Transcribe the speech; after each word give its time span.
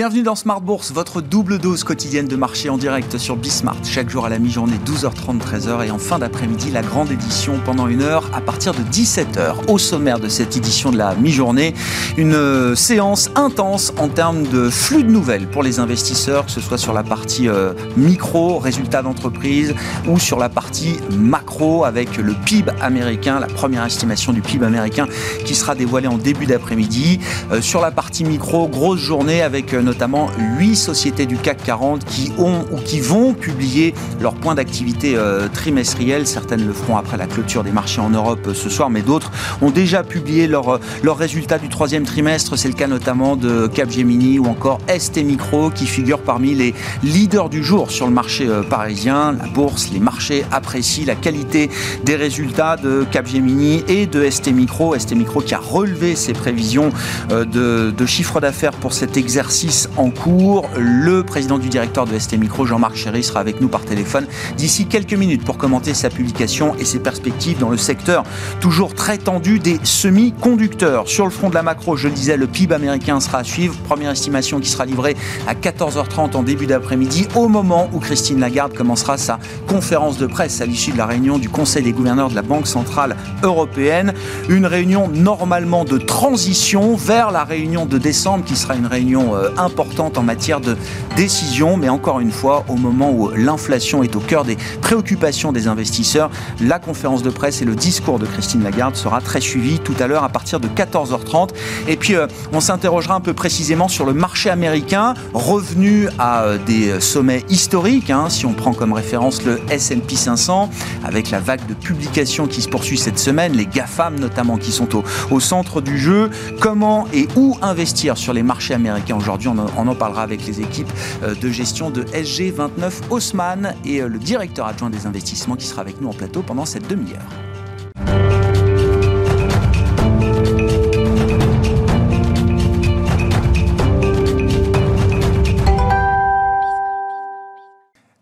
Bienvenue 0.00 0.22
dans 0.22 0.34
Smart 0.34 0.62
Bourse, 0.62 0.92
votre 0.92 1.20
double 1.20 1.58
dose 1.58 1.84
quotidienne 1.84 2.26
de 2.26 2.34
marché 2.34 2.70
en 2.70 2.78
direct 2.78 3.18
sur 3.18 3.36
Bismart. 3.36 3.76
Chaque 3.84 4.08
jour 4.08 4.24
à 4.24 4.30
la 4.30 4.38
mi-journée, 4.38 4.76
12h30, 4.86 5.40
13h 5.40 5.86
et 5.86 5.90
en 5.90 5.98
fin 5.98 6.18
d'après-midi, 6.18 6.70
la 6.70 6.80
grande 6.80 7.10
édition 7.10 7.60
pendant 7.66 7.86
une 7.86 8.00
heure 8.00 8.30
à 8.32 8.40
partir 8.40 8.72
de 8.72 8.78
17h. 8.78 9.68
Au 9.68 9.76
sommaire 9.76 10.18
de 10.18 10.28
cette 10.28 10.56
édition 10.56 10.90
de 10.90 10.96
la 10.96 11.14
mi-journée, 11.16 11.74
une 12.16 12.32
euh, 12.32 12.74
séance 12.74 13.28
intense 13.34 13.92
en 13.98 14.08
termes 14.08 14.44
de 14.44 14.70
flux 14.70 15.04
de 15.04 15.10
nouvelles 15.10 15.46
pour 15.46 15.62
les 15.62 15.80
investisseurs, 15.80 16.46
que 16.46 16.50
ce 16.50 16.62
soit 16.62 16.78
sur 16.78 16.94
la 16.94 17.02
partie 17.02 17.46
euh, 17.46 17.74
micro, 17.98 18.58
résultats 18.58 19.02
d'entreprise, 19.02 19.74
ou 20.08 20.18
sur 20.18 20.38
la 20.38 20.48
partie 20.48 20.96
macro 21.10 21.84
avec 21.84 22.16
le 22.16 22.32
PIB 22.32 22.72
américain, 22.80 23.38
la 23.38 23.48
première 23.48 23.84
estimation 23.84 24.32
du 24.32 24.40
PIB 24.40 24.64
américain 24.64 25.08
qui 25.44 25.54
sera 25.54 25.74
dévoilée 25.74 26.08
en 26.08 26.16
début 26.16 26.46
d'après-midi. 26.46 27.20
Euh, 27.52 27.60
sur 27.60 27.82
la 27.82 27.90
partie 27.90 28.24
micro, 28.24 28.66
grosse 28.66 29.00
journée 29.00 29.42
avec 29.42 29.74
notamment 29.90 30.30
8 30.38 30.76
sociétés 30.76 31.26
du 31.26 31.36
CAC 31.36 31.64
40 31.64 32.04
qui 32.04 32.32
ont 32.38 32.64
ou 32.70 32.76
qui 32.76 33.00
vont 33.00 33.34
publier 33.34 33.92
leur 34.20 34.34
point 34.34 34.54
d'activité 34.54 35.14
euh, 35.16 35.48
trimestriel. 35.52 36.28
Certaines 36.28 36.64
le 36.64 36.72
feront 36.72 36.96
après 36.96 37.16
la 37.16 37.26
clôture 37.26 37.64
des 37.64 37.72
marchés 37.72 38.00
en 38.00 38.10
Europe 38.10 38.46
euh, 38.46 38.54
ce 38.54 38.68
soir, 38.68 38.88
mais 38.88 39.02
d'autres 39.02 39.32
ont 39.60 39.70
déjà 39.70 40.04
publié 40.04 40.46
leurs 40.46 40.78
leur 41.02 41.16
euh, 41.16 41.18
résultats 41.18 41.58
du 41.58 41.68
troisième 41.68 42.04
trimestre. 42.04 42.56
C'est 42.56 42.68
le 42.68 42.74
cas 42.74 42.86
notamment 42.86 43.34
de 43.34 43.66
Capgemini 43.66 44.38
ou 44.38 44.46
encore 44.46 44.78
ST 44.96 45.24
Micro 45.24 45.70
qui 45.70 45.86
figurent 45.86 46.22
parmi 46.22 46.54
les 46.54 46.72
leaders 47.02 47.48
du 47.48 47.64
jour 47.64 47.90
sur 47.90 48.06
le 48.06 48.12
marché 48.12 48.48
parisien. 48.68 49.32
La 49.32 49.48
bourse, 49.48 49.90
les 49.92 49.98
marchés 49.98 50.44
apprécient 50.52 51.04
la 51.06 51.16
qualité 51.16 51.68
des 52.04 52.14
résultats 52.14 52.76
de 52.76 53.04
Capgemini 53.10 53.82
et 53.88 54.06
de 54.06 54.30
ST 54.30 54.52
Micro. 54.52 54.96
ST 54.96 55.16
Micro 55.16 55.40
qui 55.40 55.54
a 55.54 55.58
relevé 55.58 56.14
ses 56.14 56.32
prévisions 56.32 56.90
de, 57.28 57.90
de 57.90 58.06
chiffre 58.06 58.40
d'affaires 58.40 58.72
pour 58.72 58.92
cet 58.92 59.16
exercice 59.16 59.69
en 59.96 60.10
cours. 60.10 60.68
Le 60.76 61.22
président 61.22 61.58
du 61.58 61.68
directeur 61.68 62.06
de 62.06 62.18
ST 62.18 62.38
Micro, 62.38 62.66
Jean-Marc 62.66 62.96
Chéry, 62.96 63.22
sera 63.22 63.40
avec 63.40 63.60
nous 63.60 63.68
par 63.68 63.82
téléphone 63.84 64.26
d'ici 64.56 64.86
quelques 64.86 65.14
minutes 65.14 65.44
pour 65.44 65.58
commenter 65.58 65.94
sa 65.94 66.10
publication 66.10 66.74
et 66.78 66.84
ses 66.84 66.98
perspectives 66.98 67.58
dans 67.58 67.70
le 67.70 67.76
secteur 67.76 68.24
toujours 68.60 68.94
très 68.94 69.18
tendu 69.18 69.58
des 69.58 69.78
semi-conducteurs. 69.82 71.08
Sur 71.08 71.24
le 71.24 71.30
front 71.30 71.50
de 71.50 71.54
la 71.54 71.62
macro, 71.62 71.96
je 71.96 72.08
le 72.08 72.14
disais, 72.14 72.36
le 72.36 72.46
PIB 72.46 72.74
américain 72.74 73.20
sera 73.20 73.38
à 73.38 73.44
suivre. 73.44 73.76
Première 73.88 74.10
estimation 74.10 74.60
qui 74.60 74.68
sera 74.68 74.84
livrée 74.84 75.16
à 75.46 75.54
14h30 75.54 76.36
en 76.36 76.42
début 76.42 76.66
d'après-midi, 76.66 77.28
au 77.34 77.48
moment 77.48 77.88
où 77.92 77.98
Christine 77.98 78.40
Lagarde 78.40 78.74
commencera 78.74 79.18
sa 79.18 79.38
conférence 79.66 80.18
de 80.18 80.26
presse 80.26 80.60
à 80.60 80.66
l'issue 80.66 80.92
de 80.92 80.98
la 80.98 81.06
réunion 81.06 81.38
du 81.38 81.48
Conseil 81.48 81.82
des 81.82 81.92
gouverneurs 81.92 82.30
de 82.30 82.34
la 82.34 82.42
Banque 82.42 82.66
Centrale 82.66 83.16
Européenne. 83.42 84.14
Une 84.48 84.66
réunion 84.66 85.08
normalement 85.08 85.84
de 85.84 85.98
transition 85.98 86.96
vers 86.96 87.30
la 87.30 87.44
réunion 87.44 87.86
de 87.86 87.98
décembre 87.98 88.44
qui 88.44 88.56
sera 88.56 88.74
une 88.74 88.86
réunion 88.86 89.34
euh, 89.36 89.50
importante 89.60 90.18
en 90.18 90.22
matière 90.22 90.60
de 90.60 90.76
décision, 91.16 91.76
mais 91.76 91.88
encore 91.88 92.20
une 92.20 92.32
fois, 92.32 92.64
au 92.68 92.76
moment 92.76 93.10
où 93.10 93.30
l'inflation 93.30 94.02
est 94.02 94.16
au 94.16 94.20
cœur 94.20 94.44
des 94.44 94.56
préoccupations 94.80 95.52
des 95.52 95.68
investisseurs, 95.68 96.30
la 96.60 96.78
conférence 96.78 97.22
de 97.22 97.30
presse 97.30 97.62
et 97.62 97.64
le 97.64 97.74
discours 97.74 98.18
de 98.18 98.26
Christine 98.26 98.62
Lagarde 98.62 98.96
sera 98.96 99.20
très 99.20 99.40
suivi 99.40 99.78
tout 99.78 99.94
à 100.00 100.06
l'heure 100.06 100.24
à 100.24 100.28
partir 100.28 100.60
de 100.60 100.68
14h30. 100.68 101.50
Et 101.88 101.96
puis, 101.96 102.14
euh, 102.14 102.26
on 102.52 102.60
s'interrogera 102.60 103.14
un 103.14 103.20
peu 103.20 103.34
précisément 103.34 103.88
sur 103.88 104.04
le 104.04 104.12
marché 104.12 104.50
américain, 104.50 105.14
revenu 105.34 106.08
à 106.18 106.42
euh, 106.42 106.58
des 106.66 107.00
sommets 107.00 107.44
historiques, 107.48 108.10
hein, 108.10 108.26
si 108.28 108.46
on 108.46 108.52
prend 108.52 108.72
comme 108.72 108.92
référence 108.92 109.44
le 109.44 109.60
S&P 109.70 110.16
500, 110.16 110.70
avec 111.04 111.30
la 111.30 111.40
vague 111.40 111.66
de 111.66 111.74
publications 111.74 112.46
qui 112.46 112.62
se 112.62 112.68
poursuit 112.68 112.98
cette 112.98 113.18
semaine, 113.18 113.52
les 113.52 113.66
GAFAM 113.66 114.18
notamment 114.18 114.56
qui 114.56 114.72
sont 114.72 114.96
au, 114.96 115.04
au 115.30 115.40
centre 115.40 115.80
du 115.80 115.98
jeu. 115.98 116.30
Comment 116.60 117.06
et 117.12 117.28
où 117.36 117.56
investir 117.62 118.16
sur 118.16 118.32
les 118.32 118.42
marchés 118.42 118.74
américains 118.74 119.16
aujourd'hui? 119.16 119.49
On 119.50 119.88
en, 119.88 119.94
parlera 119.94 120.22
avec 120.22 120.46
les 120.46 120.60
équipes 120.60 120.90
euh, 121.22 121.34
de 121.34 121.48
gestion 121.50 121.90
de 121.90 122.04
SG29 122.04 123.10
Haussmann 123.10 123.74
et 123.84 124.02
euh, 124.02 124.08
le 124.08 124.18
directeur 124.18 124.66
adjoint 124.66 124.90
des 124.90 125.06
investissements 125.06 125.56
qui 125.56 125.66
sera 125.66 125.82
avec 125.82 126.00
nous 126.00 126.08
en 126.08 126.12
plateau 126.12 126.42
pendant 126.42 126.64
cette 126.64 126.88
demi-heure. 126.88 127.28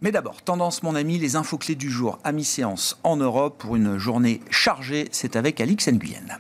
Mais 0.01 0.13
d'abord, 0.13 0.41
tendance 0.43 0.83
mon 0.83 0.95
ami, 0.95 1.19
les 1.19 1.37
infos 1.37 1.59
clés 1.59 1.75
du 1.75 1.91
jour 1.91 2.19
à 2.25 2.33
mi-séance 2.33 2.99
en 3.03 3.17
Europe 3.17 3.59
pour 3.59 3.77
une 3.77 3.99
journée 3.99 4.41
chargée, 4.51 5.09
c'est 5.11 5.37
avec 5.37 5.61
Alix 5.61 5.89
Nguyen. 5.89 6.39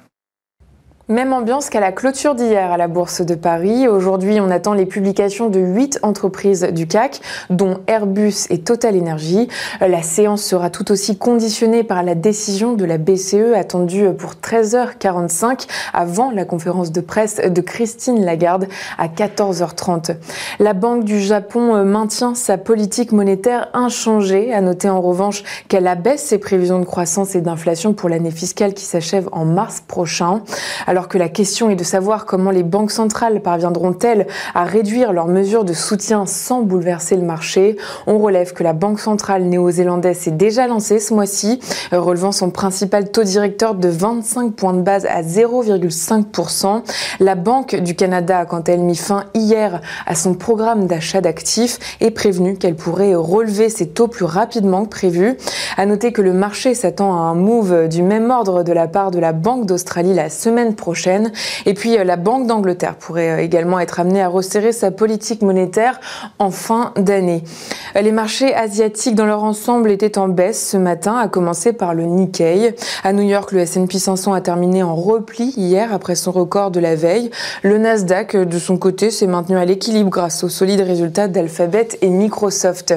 Même 1.10 1.32
ambiance 1.32 1.70
qu'à 1.70 1.80
la 1.80 1.90
clôture 1.90 2.34
d'hier 2.34 2.70
à 2.70 2.76
la 2.76 2.86
Bourse 2.86 3.22
de 3.22 3.34
Paris. 3.34 3.88
Aujourd'hui, 3.88 4.40
on 4.42 4.50
attend 4.50 4.74
les 4.74 4.84
publications 4.84 5.48
de 5.48 5.58
huit 5.58 5.98
entreprises 6.02 6.64
du 6.64 6.86
CAC, 6.86 7.22
dont 7.48 7.78
Airbus 7.86 8.46
et 8.50 8.58
Total 8.58 8.94
Energy. 8.94 9.48
La 9.80 10.02
séance 10.02 10.42
sera 10.42 10.68
tout 10.68 10.92
aussi 10.92 11.16
conditionnée 11.16 11.82
par 11.82 12.02
la 12.02 12.14
décision 12.14 12.74
de 12.74 12.84
la 12.84 12.98
BCE 12.98 13.54
attendue 13.56 14.12
pour 14.18 14.32
13h45 14.32 15.66
avant 15.94 16.30
la 16.30 16.44
conférence 16.44 16.92
de 16.92 17.00
presse 17.00 17.36
de 17.36 17.60
Christine 17.62 18.22
Lagarde 18.22 18.68
à 18.98 19.08
14h30. 19.08 20.14
La 20.58 20.74
Banque 20.74 21.04
du 21.04 21.20
Japon 21.20 21.82
maintient 21.86 22.34
sa 22.34 22.58
politique 22.58 23.12
monétaire 23.12 23.70
inchangée. 23.72 24.52
À 24.52 24.60
noter 24.60 24.90
en 24.90 25.00
revanche 25.00 25.42
qu'elle 25.68 25.86
abaisse 25.86 26.22
ses 26.22 26.36
prévisions 26.36 26.80
de 26.80 26.84
croissance 26.84 27.34
et 27.34 27.40
d'inflation 27.40 27.94
pour 27.94 28.10
l'année 28.10 28.30
fiscale 28.30 28.74
qui 28.74 28.84
s'achève 28.84 29.30
en 29.32 29.46
mars 29.46 29.80
prochain. 29.80 30.42
Alors 30.98 31.06
que 31.06 31.16
la 31.16 31.28
question 31.28 31.70
est 31.70 31.76
de 31.76 31.84
savoir 31.84 32.26
comment 32.26 32.50
les 32.50 32.64
banques 32.64 32.90
centrales 32.90 33.40
parviendront-elles 33.40 34.26
à 34.52 34.64
réduire 34.64 35.12
leurs 35.12 35.28
mesures 35.28 35.62
de 35.62 35.72
soutien 35.72 36.26
sans 36.26 36.62
bouleverser 36.62 37.14
le 37.14 37.22
marché. 37.22 37.76
On 38.08 38.18
relève 38.18 38.52
que 38.52 38.64
la 38.64 38.72
Banque 38.72 38.98
centrale 38.98 39.44
néo-zélandaise 39.44 40.18
s'est 40.18 40.32
déjà 40.32 40.66
lancée 40.66 40.98
ce 40.98 41.14
mois-ci, 41.14 41.60
relevant 41.92 42.32
son 42.32 42.50
principal 42.50 43.12
taux 43.12 43.22
directeur 43.22 43.76
de 43.76 43.88
25 43.88 44.54
points 44.54 44.72
de 44.72 44.80
base 44.80 45.06
à 45.06 45.22
0,5%. 45.22 46.82
La 47.20 47.36
Banque 47.36 47.76
du 47.76 47.94
Canada 47.94 48.40
à 48.40 48.62
elle 48.66 48.80
mis 48.80 48.96
fin 48.96 49.22
hier 49.34 49.80
à 50.04 50.16
son 50.16 50.34
programme 50.34 50.88
d'achat 50.88 51.20
d'actifs 51.20 51.78
et 52.00 52.10
prévenu 52.10 52.56
qu'elle 52.56 52.74
pourrait 52.74 53.14
relever 53.14 53.68
ses 53.68 53.86
taux 53.86 54.08
plus 54.08 54.24
rapidement 54.24 54.82
que 54.82 54.90
prévu. 54.90 55.36
À 55.76 55.86
noter 55.86 56.10
que 56.10 56.22
le 56.22 56.32
marché 56.32 56.74
s'attend 56.74 57.12
à 57.12 57.20
un 57.20 57.36
move 57.36 57.86
du 57.86 58.02
même 58.02 58.32
ordre 58.32 58.64
de 58.64 58.72
la 58.72 58.88
part 58.88 59.12
de 59.12 59.20
la 59.20 59.32
Banque 59.32 59.64
d'Australie 59.64 60.12
la 60.12 60.28
semaine 60.28 60.74
prochaine 60.74 60.87
et 61.66 61.74
puis 61.74 61.98
euh, 61.98 62.04
la 62.04 62.16
Banque 62.16 62.46
d'Angleterre 62.46 62.96
pourrait 62.96 63.30
euh, 63.30 63.42
également 63.42 63.78
être 63.80 64.00
amenée 64.00 64.22
à 64.22 64.28
resserrer 64.28 64.72
sa 64.72 64.90
politique 64.90 65.42
monétaire 65.42 66.00
en 66.38 66.50
fin 66.50 66.92
d'année. 66.96 67.42
Euh, 67.96 68.00
les 68.00 68.12
marchés 68.12 68.54
asiatiques 68.54 69.14
dans 69.14 69.26
leur 69.26 69.44
ensemble 69.44 69.90
étaient 69.90 70.18
en 70.18 70.28
baisse 70.28 70.70
ce 70.70 70.76
matin, 70.76 71.16
à 71.16 71.28
commencer 71.28 71.72
par 71.72 71.94
le 71.94 72.04
Nikkei. 72.04 72.74
À 73.04 73.12
New 73.12 73.22
York, 73.22 73.52
le 73.52 73.60
S&P 73.60 73.98
500 73.98 74.32
a 74.32 74.40
terminé 74.40 74.82
en 74.82 74.94
repli 74.94 75.52
hier 75.56 75.92
après 75.92 76.14
son 76.14 76.32
record 76.32 76.70
de 76.70 76.80
la 76.80 76.94
veille. 76.94 77.30
Le 77.62 77.78
Nasdaq, 77.78 78.36
de 78.36 78.58
son 78.58 78.78
côté, 78.78 79.10
s'est 79.10 79.26
maintenu 79.26 79.56
à 79.56 79.64
l'équilibre 79.64 80.10
grâce 80.10 80.44
aux 80.44 80.48
solides 80.48 80.80
résultats 80.80 81.28
d'Alphabet 81.28 81.88
et 82.02 82.08
Microsoft. 82.08 82.94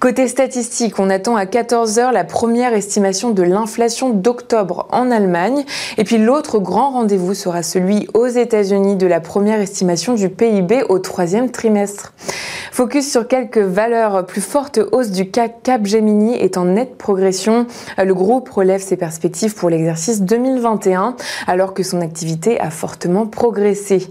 Côté 0.00 0.28
statistique, 0.28 0.98
on 0.98 1.10
attend 1.10 1.36
à 1.36 1.46
14 1.46 1.98
heures 1.98 2.12
la 2.12 2.24
première 2.24 2.74
estimation 2.74 3.30
de 3.30 3.42
l'inflation 3.42 4.10
d'octobre 4.10 4.86
en 4.92 5.10
Allemagne. 5.10 5.64
Et 5.98 6.04
puis 6.04 6.18
l'autre 6.18 6.58
grand 6.58 6.90
rendez-vous 6.90 7.15
vous 7.16 7.34
sera 7.34 7.62
celui 7.62 8.08
aux 8.14 8.26
États-Unis 8.26 8.96
de 8.96 9.06
la 9.06 9.20
première 9.20 9.60
estimation 9.60 10.14
du 10.14 10.28
PIB 10.28 10.84
au 10.88 10.98
troisième 10.98 11.50
trimestre. 11.50 12.12
Focus 12.72 13.10
sur 13.10 13.26
quelques 13.26 13.58
valeurs 13.58 14.26
plus 14.26 14.40
fortes, 14.40 14.80
hausse 14.92 15.10
du 15.10 15.30
CAC 15.30 15.62
Capgemini 15.62 16.34
est 16.34 16.58
en 16.58 16.66
nette 16.66 16.96
progression. 16.96 17.66
Le 17.96 18.14
groupe 18.14 18.48
relève 18.50 18.82
ses 18.82 18.96
perspectives 18.96 19.54
pour 19.54 19.70
l'exercice 19.70 20.22
2021 20.22 21.16
alors 21.46 21.74
que 21.74 21.82
son 21.82 22.00
activité 22.00 22.60
a 22.60 22.70
fortement 22.70 23.26
progressé. 23.26 24.06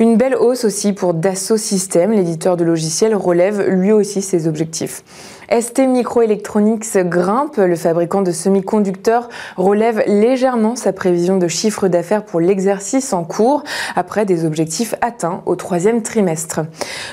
Une 0.00 0.16
belle 0.16 0.34
hausse 0.34 0.64
aussi 0.64 0.92
pour 0.92 1.14
Dassault 1.14 1.58
Systèmes, 1.58 2.12
l'éditeur 2.12 2.56
de 2.56 2.64
logiciels 2.64 3.14
relève 3.14 3.68
lui 3.68 3.92
aussi 3.92 4.22
ses 4.22 4.48
objectifs. 4.48 5.02
ST 5.50 5.86
Microelectronics 5.86 6.96
grimpe. 7.04 7.58
Le 7.58 7.76
fabricant 7.76 8.22
de 8.22 8.32
semi-conducteurs 8.32 9.28
relève 9.56 10.02
légèrement 10.06 10.74
sa 10.74 10.92
prévision 10.92 11.36
de 11.36 11.46
chiffre 11.46 11.86
d'affaires 11.86 12.24
pour 12.24 12.40
l'exercice 12.40 13.12
en 13.12 13.22
cours 13.22 13.62
après 13.94 14.24
des 14.24 14.44
objectifs 14.44 14.94
atteints 15.00 15.42
au 15.46 15.54
troisième 15.54 16.02
trimestre. 16.02 16.62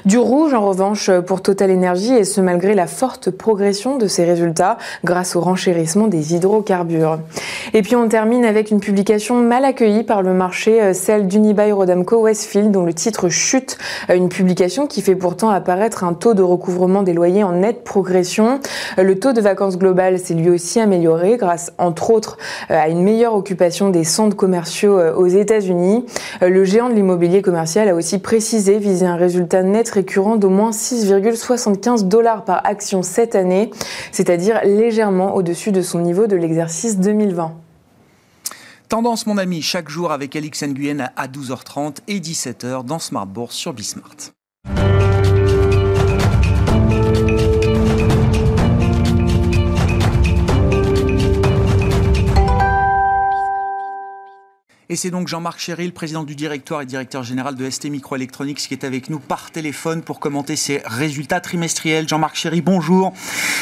Du 0.06 0.18
rouge 0.18 0.54
en 0.54 0.66
revanche 0.66 1.12
pour 1.28 1.42
Total 1.42 1.72
Energy 1.72 2.14
et 2.14 2.24
ce 2.24 2.42
malgré 2.42 2.74
la 2.74 2.88
forte 2.88 3.30
progression 3.30 3.98
de 3.98 4.08
ses 4.08 4.24
résultats 4.26 4.78
grâce 5.04 5.36
au 5.36 5.42
renchérissement 5.42 6.08
des 6.08 6.34
hydrocarbures. 6.34 7.20
Et 7.74 7.84
puis 7.84 7.96
on 7.96 8.08
termine 8.08 8.46
avec 8.46 8.72
une 8.72 8.80
publication 8.80 9.36
mal 9.36 9.64
accueillie 9.64 10.04
par 10.04 10.24
le 10.24 10.34
marché, 10.34 10.94
celle 10.94 11.28
d'Unibail 11.28 11.72
Rodamco 11.72 12.22
Westfield 12.22 12.72
dont 12.72 12.84
le 12.84 12.94
titre 12.94 13.30
chute. 13.30 13.78
Une 14.14 14.30
publication 14.30 14.88
qui 14.88 15.02
fait 15.02 15.16
pourtant 15.16 15.50
apparaître 15.50 16.04
un 16.04 16.14
taux 16.14 16.34
de 16.34 16.42
recouvrement 16.42 17.04
des 17.04 17.14
loyers 17.14 17.44
en 17.44 17.52
nette 17.52 17.84
progression 17.84 18.23
Le 18.98 19.20
taux 19.20 19.34
de 19.34 19.42
vacances 19.42 19.78
global 19.78 20.20
s'est 20.20 20.34
lui 20.34 20.50
aussi 20.50 20.80
amélioré 20.80 21.38
grâce, 21.38 21.72
entre 21.78 22.12
autres, 22.12 22.38
à 22.70 22.90
une 22.90 23.04
meilleure 23.04 23.36
occupation 23.36 23.90
des 23.90 24.04
centres 24.04 24.36
commerciaux 24.36 25.00
aux 25.16 25.28
États-Unis. 25.28 26.06
Le 26.42 26.64
géant 26.64 26.90
de 26.90 26.94
l'immobilier 26.94 27.42
commercial 27.42 27.90
a 27.90 27.96
aussi 27.96 28.20
précisé 28.20 28.78
viser 28.78 29.06
un 29.06 29.16
résultat 29.16 29.64
net 29.64 29.90
récurrent 29.90 30.36
d'au 30.36 30.50
moins 30.50 30.72
6,75 30.72 32.08
dollars 32.08 32.46
par 32.46 32.66
action 32.66 33.04
cette 33.04 33.36
année, 33.36 33.72
c'est-à-dire 34.12 34.62
légèrement 34.64 35.36
au-dessus 35.36 35.72
de 35.72 35.81
son 35.81 36.00
niveau 36.00 36.28
de 36.28 36.36
l'exercice 36.36 36.98
2020. 36.98 37.54
Tendance, 38.90 39.25
mon 39.25 39.38
ami, 39.38 39.62
chaque 39.62 39.90
jour 39.90 40.12
avec 40.12 40.36
Alix 40.36 40.62
Nguyen 40.64 41.10
à 41.16 41.28
12h30 41.28 41.98
et 42.08 42.20
17h 42.20 42.86
dans 42.86 43.00
Smart 43.00 43.25
Bourse 43.25 43.56
sur 43.56 43.74
Bismart. 43.74 44.34
Et 54.94 54.95
c'est 54.95 55.10
donc 55.10 55.28
Jean-Marc 55.28 55.60
Chéry, 55.60 55.88
le 55.88 55.92
président 55.92 56.24
du 56.24 56.36
directoire 56.36 56.84
et 56.84 56.86
directeur 56.86 57.24
général 57.24 57.56
de 57.56 57.68
ST 57.68 57.86
Microelectronics, 57.86 58.60
qui 58.60 58.75
est 58.75 58.84
avec 58.84 59.10
nous 59.10 59.18
par 59.18 59.50
téléphone 59.50 60.04
pour 60.04 60.19
commenter 60.19 60.56
ses 60.56 60.84
résultats 60.86 61.42
trimestriels. 61.42 62.07
Jean-Marc 62.07 62.36
Chéry, 62.36 62.62
bonjour. 62.62 63.12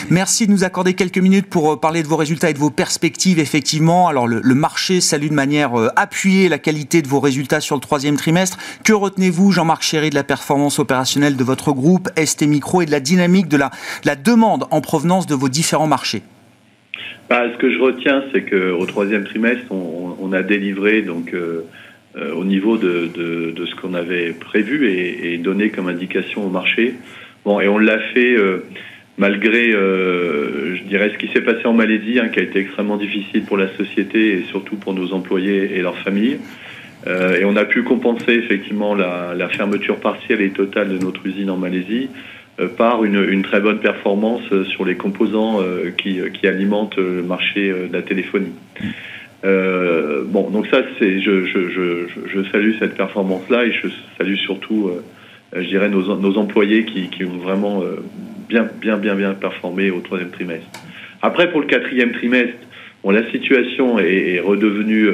Merci 0.09 0.45
de 0.45 0.51
nous 0.51 0.65
accorder 0.65 0.93
quelques 0.93 1.19
minutes 1.19 1.47
pour 1.49 1.71
euh, 1.71 1.79
parler 1.79 2.03
de 2.03 2.09
vos 2.09 2.17
résultats 2.17 2.49
et 2.49 2.53
de 2.53 2.59
vos 2.59 2.69
perspectives. 2.69 3.39
Effectivement, 3.39 4.09
alors 4.09 4.27
le, 4.27 4.41
marché 4.55 4.99
salue 4.99 5.29
de 5.29 5.33
manière 5.33 5.79
euh, 5.79 5.87
appuyée 5.95 6.49
la 6.49 6.59
qualité 6.59 7.01
de 7.01 7.07
vos 7.07 7.21
résultats 7.21 7.61
sur 7.61 7.77
le 7.77 7.81
troisième 7.81 8.17
trimestre. 8.17 8.57
Que 8.83 8.91
retenez-vous, 8.91 9.53
Jean-Marc 9.53 9.83
Chéry, 9.83 10.09
de 10.09 10.15
la 10.15 10.25
performance 10.25 10.79
opérationnelle 10.79 11.37
de 11.37 11.43
votre 11.45 11.71
groupe 11.71 12.09
ST 12.21 12.41
Micro 12.41 12.81
et 12.81 12.85
de 12.85 12.91
la 12.91 12.99
dynamique 12.99 13.47
de 13.47 13.55
la 13.55 14.15
demande 14.17 14.67
en 14.69 14.81
provenance 14.81 15.27
de 15.27 15.35
vos 15.35 15.47
différents 15.47 15.87
marchés? 15.87 16.23
Bah, 17.31 17.45
ce 17.53 17.57
que 17.57 17.71
je 17.71 17.79
retiens, 17.79 18.25
c'est 18.33 18.41
qu'au 18.41 18.85
troisième 18.85 19.23
trimestre, 19.23 19.71
on, 19.71 20.33
a 20.33 20.43
délivré 20.43 21.01
donc 21.01 21.33
euh, 21.33 21.61
euh, 22.17 22.33
au 22.33 22.43
niveau 22.43 22.77
de, 22.77 23.09
ce 23.15 23.75
qu'on 23.79 23.93
avait 23.93 24.31
prévu 24.31 24.89
et, 24.89 25.37
donné 25.37 25.69
comme 25.69 25.87
indication 25.87 26.45
au 26.45 26.49
marché. 26.49 26.95
Bon, 27.45 27.61
et 27.61 27.69
on 27.69 27.77
l'a 27.77 27.99
fait 28.13 28.35
euh, 28.35 28.65
malgré, 29.17 29.71
je 29.71 30.83
dirais, 30.83 31.11
ce 31.13 31.17
qui 31.17 31.31
s'est 31.31 31.39
passé 31.39 31.65
en 31.65 31.73
Malaisie, 31.73 32.19
hein, 32.19 32.27
qui 32.27 32.39
a 32.39 32.43
été 32.43 32.59
extrêmement 32.59 32.97
difficile 32.97 33.43
pour 33.43 33.55
la 33.55 33.69
société 33.77 34.33
et 34.33 34.43
surtout 34.49 34.75
pour 34.75 34.93
nos 34.93 35.13
employés 35.13 35.77
et 35.77 35.81
leurs 35.81 35.99
familles. 35.99 36.37
et 37.07 37.45
on 37.45 37.55
a 37.55 37.63
pu 37.63 37.83
compenser 37.83 38.33
effectivement 38.33 38.93
la, 38.93 39.47
fermeture 39.47 40.01
partielle 40.01 40.41
et 40.41 40.49
totale 40.49 40.89
de 40.89 40.97
notre 40.97 41.25
usine 41.25 41.49
en 41.49 41.57
Malaisie 41.57 42.09
par 42.77 43.03
une, 43.03 43.41
très 43.41 43.59
bonne 43.59 43.79
performance 43.79 44.41
euh, 44.51 44.63
sur 44.65 44.85
les 44.85 44.95
composants 44.95 45.61
euh, 45.61 45.91
qui, 45.91 46.47
alimentent 46.47 46.97
le 46.97 47.23
marché 47.23 47.69
de 47.69 47.93
la 47.93 48.01
téléphonie. 48.01 48.53
bon, 49.43 50.49
donc 50.49 50.67
ça, 50.67 50.81
c'est, 50.99 51.21
je, 51.21 52.43
salue 52.51 52.73
cette 52.79 52.95
performance-là 52.95 53.65
et 53.65 53.71
je 53.71 53.87
salue 54.17 54.35
surtout, 54.35 54.91
je 55.53 55.67
dirais, 55.67 55.89
nos, 55.89 56.37
employés 56.37 56.85
qui, 56.85 57.23
ont 57.25 57.37
vraiment 57.37 57.83
bien, 58.49 58.67
bien, 58.79 58.97
bien, 58.97 59.15
bien 59.15 59.33
performé 59.33 59.91
au 59.91 59.99
troisième 59.99 60.31
trimestre. 60.31 60.67
Après, 61.21 61.51
pour 61.51 61.61
le 61.61 61.67
quatrième 61.67 62.11
trimestre, 62.11 62.57
bon, 63.03 63.11
la 63.11 63.29
situation 63.31 63.99
est, 63.99 64.35
est 64.35 64.39
redevenue, 64.39 65.09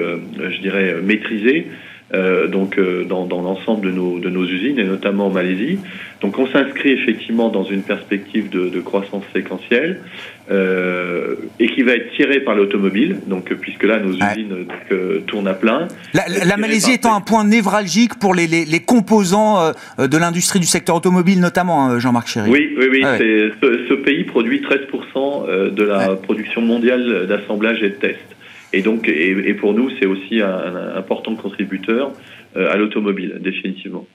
je 0.50 0.62
dirais, 0.62 0.96
maîtrisée. 1.04 1.68
Euh, 2.14 2.48
donc 2.48 2.78
euh, 2.78 3.04
dans, 3.04 3.26
dans 3.26 3.42
l'ensemble 3.42 3.88
de 3.88 3.92
nos, 3.92 4.20
de 4.20 4.30
nos 4.30 4.46
usines 4.46 4.80
et 4.80 4.86
notamment 4.86 5.28
en 5.28 5.30
Malaisie. 5.30 5.78
Donc 6.22 6.40
on 6.40 6.48
s'inscrit 6.48 6.92
effectivement 6.92 7.50
dans 7.50 7.66
une 7.66 7.82
perspective 7.82 8.50
de, 8.50 8.70
de 8.70 8.80
croissance 8.80 9.26
séquentielle 9.34 10.00
euh, 10.50 11.36
et 11.60 11.68
qui 11.68 11.84
va 11.84 11.92
être 11.92 12.10
tirée 12.16 12.40
par 12.40 12.56
l'automobile, 12.56 13.18
donc 13.28 13.54
puisque 13.56 13.84
là 13.84 14.00
nos 14.00 14.14
usines 14.14 14.48
donc, 14.48 14.72
euh, 14.94 15.20
tournent 15.28 15.50
à 15.50 15.54
plein. 15.54 15.90
La, 16.14 16.24
la, 16.46 16.56
Malaisie 16.56 16.94
étant 16.94 17.14
un 17.14 17.20
point 17.20 17.44
névralgique 17.44 18.18
pour 18.18 18.34
les, 18.34 18.48
les, 18.48 18.64
les 18.64 18.80
composants 18.80 19.74
de 20.00 20.18
l'industrie 20.18 20.62
du 20.62 20.66
secteur 20.66 20.96
automobile 20.96 21.42
notamment, 21.42 21.88
hein, 21.88 22.00
Jean-Marc 22.00 22.30
Chéry. 22.30 22.50
Oui, 22.50 22.74
oui, 22.80 22.88
oui. 22.90 23.02
Ah 23.04 23.18
ce, 23.18 23.52
ce, 23.90 23.94
pays 23.96 24.24
produit 24.24 24.62
13% 24.62 25.74
de 25.74 25.84
la 25.84 26.16
production 26.16 26.62
mondiale 26.62 27.28
d'assemblage 27.28 27.84
et 27.84 27.90
de 27.90 27.96
test. 27.96 28.37
Et 28.74 28.82
donc, 28.82 29.08
et, 29.08 29.54
pour 29.54 29.74
nous, 29.74 29.90
c'est 30.00 30.06
aussi 30.06 30.42
un, 30.42 30.96
important 30.96 31.36
contributeur 31.36 32.12
euh, 32.56 32.72
à 32.72 32.76
l'automobile, 32.76 33.38
définitivement. 33.40 34.06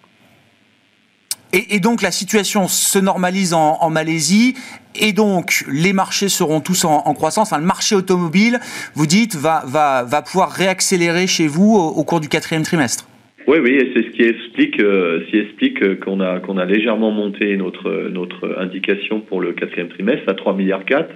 Et, 1.55 1.81
donc 1.81 2.01
la 2.01 2.11
situation 2.11 2.67
se 2.67 2.99
normalise 2.99 3.53
en, 3.53 3.91
Malaisie 3.91 4.55
et 4.99 5.13
donc 5.13 5.65
les 5.71 5.93
marchés 5.93 6.31
seront 6.31 6.61
tous 6.61 6.87
en, 6.87 7.13
croissance. 7.13 7.53
le 7.53 7.63
marché 7.63 7.95
automobile, 7.95 8.59
vous 8.95 9.07
dites, 9.07 9.37
va, 9.37 9.63
va, 9.67 10.03
va 10.03 10.23
pouvoir 10.23 10.51
réaccélérer 10.51 11.27
chez 11.27 11.47
vous 11.47 11.75
au, 11.75 12.05
cours 12.05 12.21
du 12.21 12.29
quatrième 12.29 12.63
trimestre. 12.63 13.07
Oui, 13.47 13.59
oui, 13.59 13.73
et 13.73 13.93
c'est 13.93 14.03
ce 14.03 14.11
qui 14.11 14.23
explique, 14.23 14.81
euh, 14.81 15.21
ce 15.27 15.31
qui 15.31 15.39
explique 15.39 15.83
euh, 15.83 15.97
qu'on 15.97 16.21
a 16.21 16.41
qu'on 16.41 16.57
a 16.57 16.65
légèrement 16.65 17.11
monté 17.11 17.57
notre 17.59 18.09
notre 18.09 18.57
indication 18.59 19.21
pour 19.21 19.41
le 19.41 19.53
quatrième 19.53 19.89
trimestre 19.89 20.29
à 20.29 20.35
3 20.35 20.55
milliards 20.55 20.87
4 20.87 21.11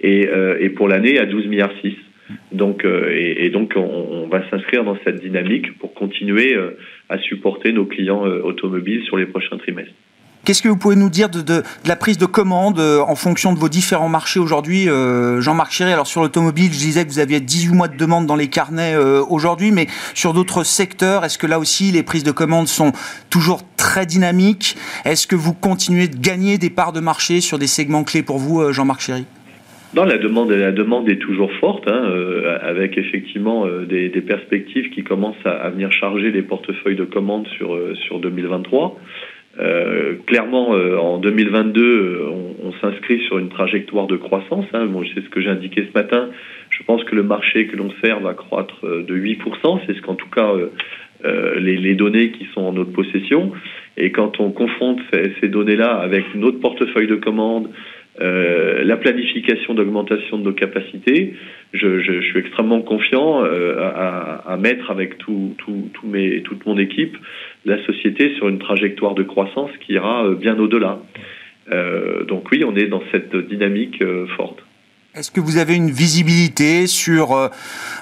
et, 0.00 0.28
et 0.60 0.68
pour 0.70 0.88
l'année 0.88 1.18
à 1.18 1.24
12 1.24 1.46
milliards 1.46 1.72
6. 1.80 1.94
Donc, 2.52 2.84
euh, 2.84 3.10
et, 3.14 3.50
donc, 3.50 3.72
on, 3.76 4.28
va 4.28 4.48
s'inscrire 4.50 4.84
dans 4.84 4.96
cette 5.04 5.20
dynamique 5.20 5.78
pour 5.78 5.94
continuer 5.94 6.54
euh, 6.54 6.78
à 7.08 7.18
supporter 7.18 7.72
nos 7.72 7.84
clients 7.84 8.26
euh, 8.26 8.40
automobiles 8.42 9.02
sur 9.04 9.16
les 9.16 9.26
prochains 9.26 9.58
trimestres. 9.58 9.92
Qu'est-ce 10.44 10.62
que 10.62 10.68
vous 10.68 10.76
pouvez 10.76 10.96
nous 10.96 11.10
dire 11.10 11.28
de, 11.28 11.62
la 11.86 11.94
prise 11.94 12.18
de 12.18 12.26
commande 12.26 12.80
en 12.80 13.14
fonction 13.14 13.52
de 13.52 13.58
vos 13.60 13.68
différents 13.68 14.08
marchés 14.08 14.40
aujourd'hui 14.40 14.88
Jean-Marc 15.38 15.70
Chéry, 15.70 15.92
alors 15.92 16.08
sur 16.08 16.20
l'automobile, 16.20 16.72
je 16.72 16.78
disais 16.78 17.04
que 17.04 17.10
vous 17.10 17.20
aviez 17.20 17.38
18 17.38 17.72
mois 17.72 17.86
de 17.86 17.96
demande 17.96 18.26
dans 18.26 18.34
les 18.34 18.48
carnets 18.48 18.96
aujourd'hui, 18.96 19.70
mais 19.70 19.86
sur 20.14 20.32
d'autres 20.32 20.64
secteurs, 20.64 21.24
est-ce 21.24 21.38
que 21.38 21.46
là 21.46 21.60
aussi 21.60 21.92
les 21.92 22.02
prises 22.02 22.24
de 22.24 22.32
commande 22.32 22.66
sont 22.66 22.90
toujours 23.30 23.60
très 23.76 24.04
dynamiques? 24.04 24.76
Est-ce 25.04 25.28
que 25.28 25.36
vous 25.36 25.54
continuez 25.54 26.08
de 26.08 26.18
gagner 26.18 26.58
des 26.58 26.70
parts 26.70 26.92
de 26.92 26.98
marché 26.98 27.40
sur 27.40 27.60
des 27.60 27.68
segments 27.68 28.02
clés 28.02 28.24
pour 28.24 28.38
vous, 28.38 28.72
Jean-Marc 28.72 29.00
Chéry 29.00 29.26
non, 29.94 30.04
la 30.04 30.16
demande, 30.16 30.50
la 30.50 30.72
demande 30.72 31.06
est 31.10 31.18
toujours 31.18 31.52
forte, 31.60 31.86
hein, 31.86 32.04
euh, 32.06 32.56
avec 32.62 32.96
effectivement 32.96 33.66
euh, 33.66 33.84
des, 33.84 34.08
des, 34.08 34.22
perspectives 34.22 34.88
qui 34.88 35.04
commencent 35.04 35.44
à, 35.44 35.50
à, 35.50 35.68
venir 35.68 35.92
charger 35.92 36.30
les 36.30 36.40
portefeuilles 36.40 36.96
de 36.96 37.04
commandes 37.04 37.46
sur, 37.58 37.74
euh, 37.74 37.94
sur 38.06 38.18
2023. 38.18 38.98
Euh, 39.58 40.14
clairement, 40.26 40.70
en 40.70 41.18
2022, 41.18 42.26
on, 42.26 42.68
on 42.68 42.72
s'inscrit 42.80 43.20
sur 43.26 43.38
une 43.38 43.50
trajectoire 43.50 44.06
de 44.06 44.16
croissance. 44.16 44.64
Hein. 44.72 44.86
Bon, 44.86 45.02
c'est 45.14 45.22
ce 45.22 45.28
que 45.28 45.42
j'ai 45.42 45.50
indiqué 45.50 45.86
ce 45.92 45.98
matin. 45.98 46.30
Je 46.70 46.82
pense 46.84 47.04
que 47.04 47.14
le 47.14 47.22
marché 47.22 47.66
que 47.66 47.76
l'on 47.76 47.90
sert 48.02 48.20
va 48.20 48.32
croître 48.32 48.80
de 48.82 49.14
8%. 49.14 49.80
C'est 49.86 49.94
ce 49.94 50.00
qu'en 50.00 50.14
tout 50.14 50.30
cas 50.30 50.54
les, 51.58 51.76
les, 51.76 51.94
données 51.94 52.30
qui 52.30 52.46
sont 52.54 52.62
en 52.62 52.72
notre 52.72 52.92
possession. 52.92 53.52
Et 53.98 54.10
quand 54.10 54.40
on 54.40 54.52
confronte 54.52 55.00
ces, 55.12 55.34
ces 55.42 55.48
données-là 55.48 55.96
avec 55.98 56.34
notre 56.34 56.58
portefeuille 56.58 57.06
de 57.06 57.16
commandes, 57.16 57.68
euh, 58.20 58.84
la 58.84 58.96
planification 58.96 59.72
d'augmentation 59.74 60.38
de 60.38 60.42
nos 60.42 60.52
capacités, 60.52 61.34
je, 61.72 62.20
suis 62.20 62.38
extrêmement 62.38 62.82
confiant 62.82 63.44
euh, 63.44 63.78
à, 63.80 64.56
mettre 64.58 64.90
avec 64.90 65.16
tout, 65.18 65.54
tout, 65.58 65.88
tout 65.94 66.06
mes, 66.06 66.42
toute 66.42 66.66
mon 66.66 66.76
équipe 66.76 67.16
la 67.64 67.82
société 67.86 68.34
sur 68.36 68.48
une 68.48 68.58
trajectoire 68.58 69.14
de 69.14 69.22
croissance 69.22 69.70
qui 69.80 69.94
ira 69.94 70.26
euh, 70.26 70.34
bien 70.34 70.58
au-delà. 70.58 71.00
Donc 72.28 72.50
oui, 72.50 72.64
on 72.66 72.76
est 72.76 72.88
dans 72.88 73.02
cette 73.12 73.34
dynamique 73.34 74.02
forte. 74.36 74.62
Est-ce 75.14 75.30
que 75.30 75.40
vous 75.40 75.58
avez 75.58 75.74
une 75.74 75.90
visibilité 75.90 76.86
sur 76.86 77.32
euh, 77.32 77.50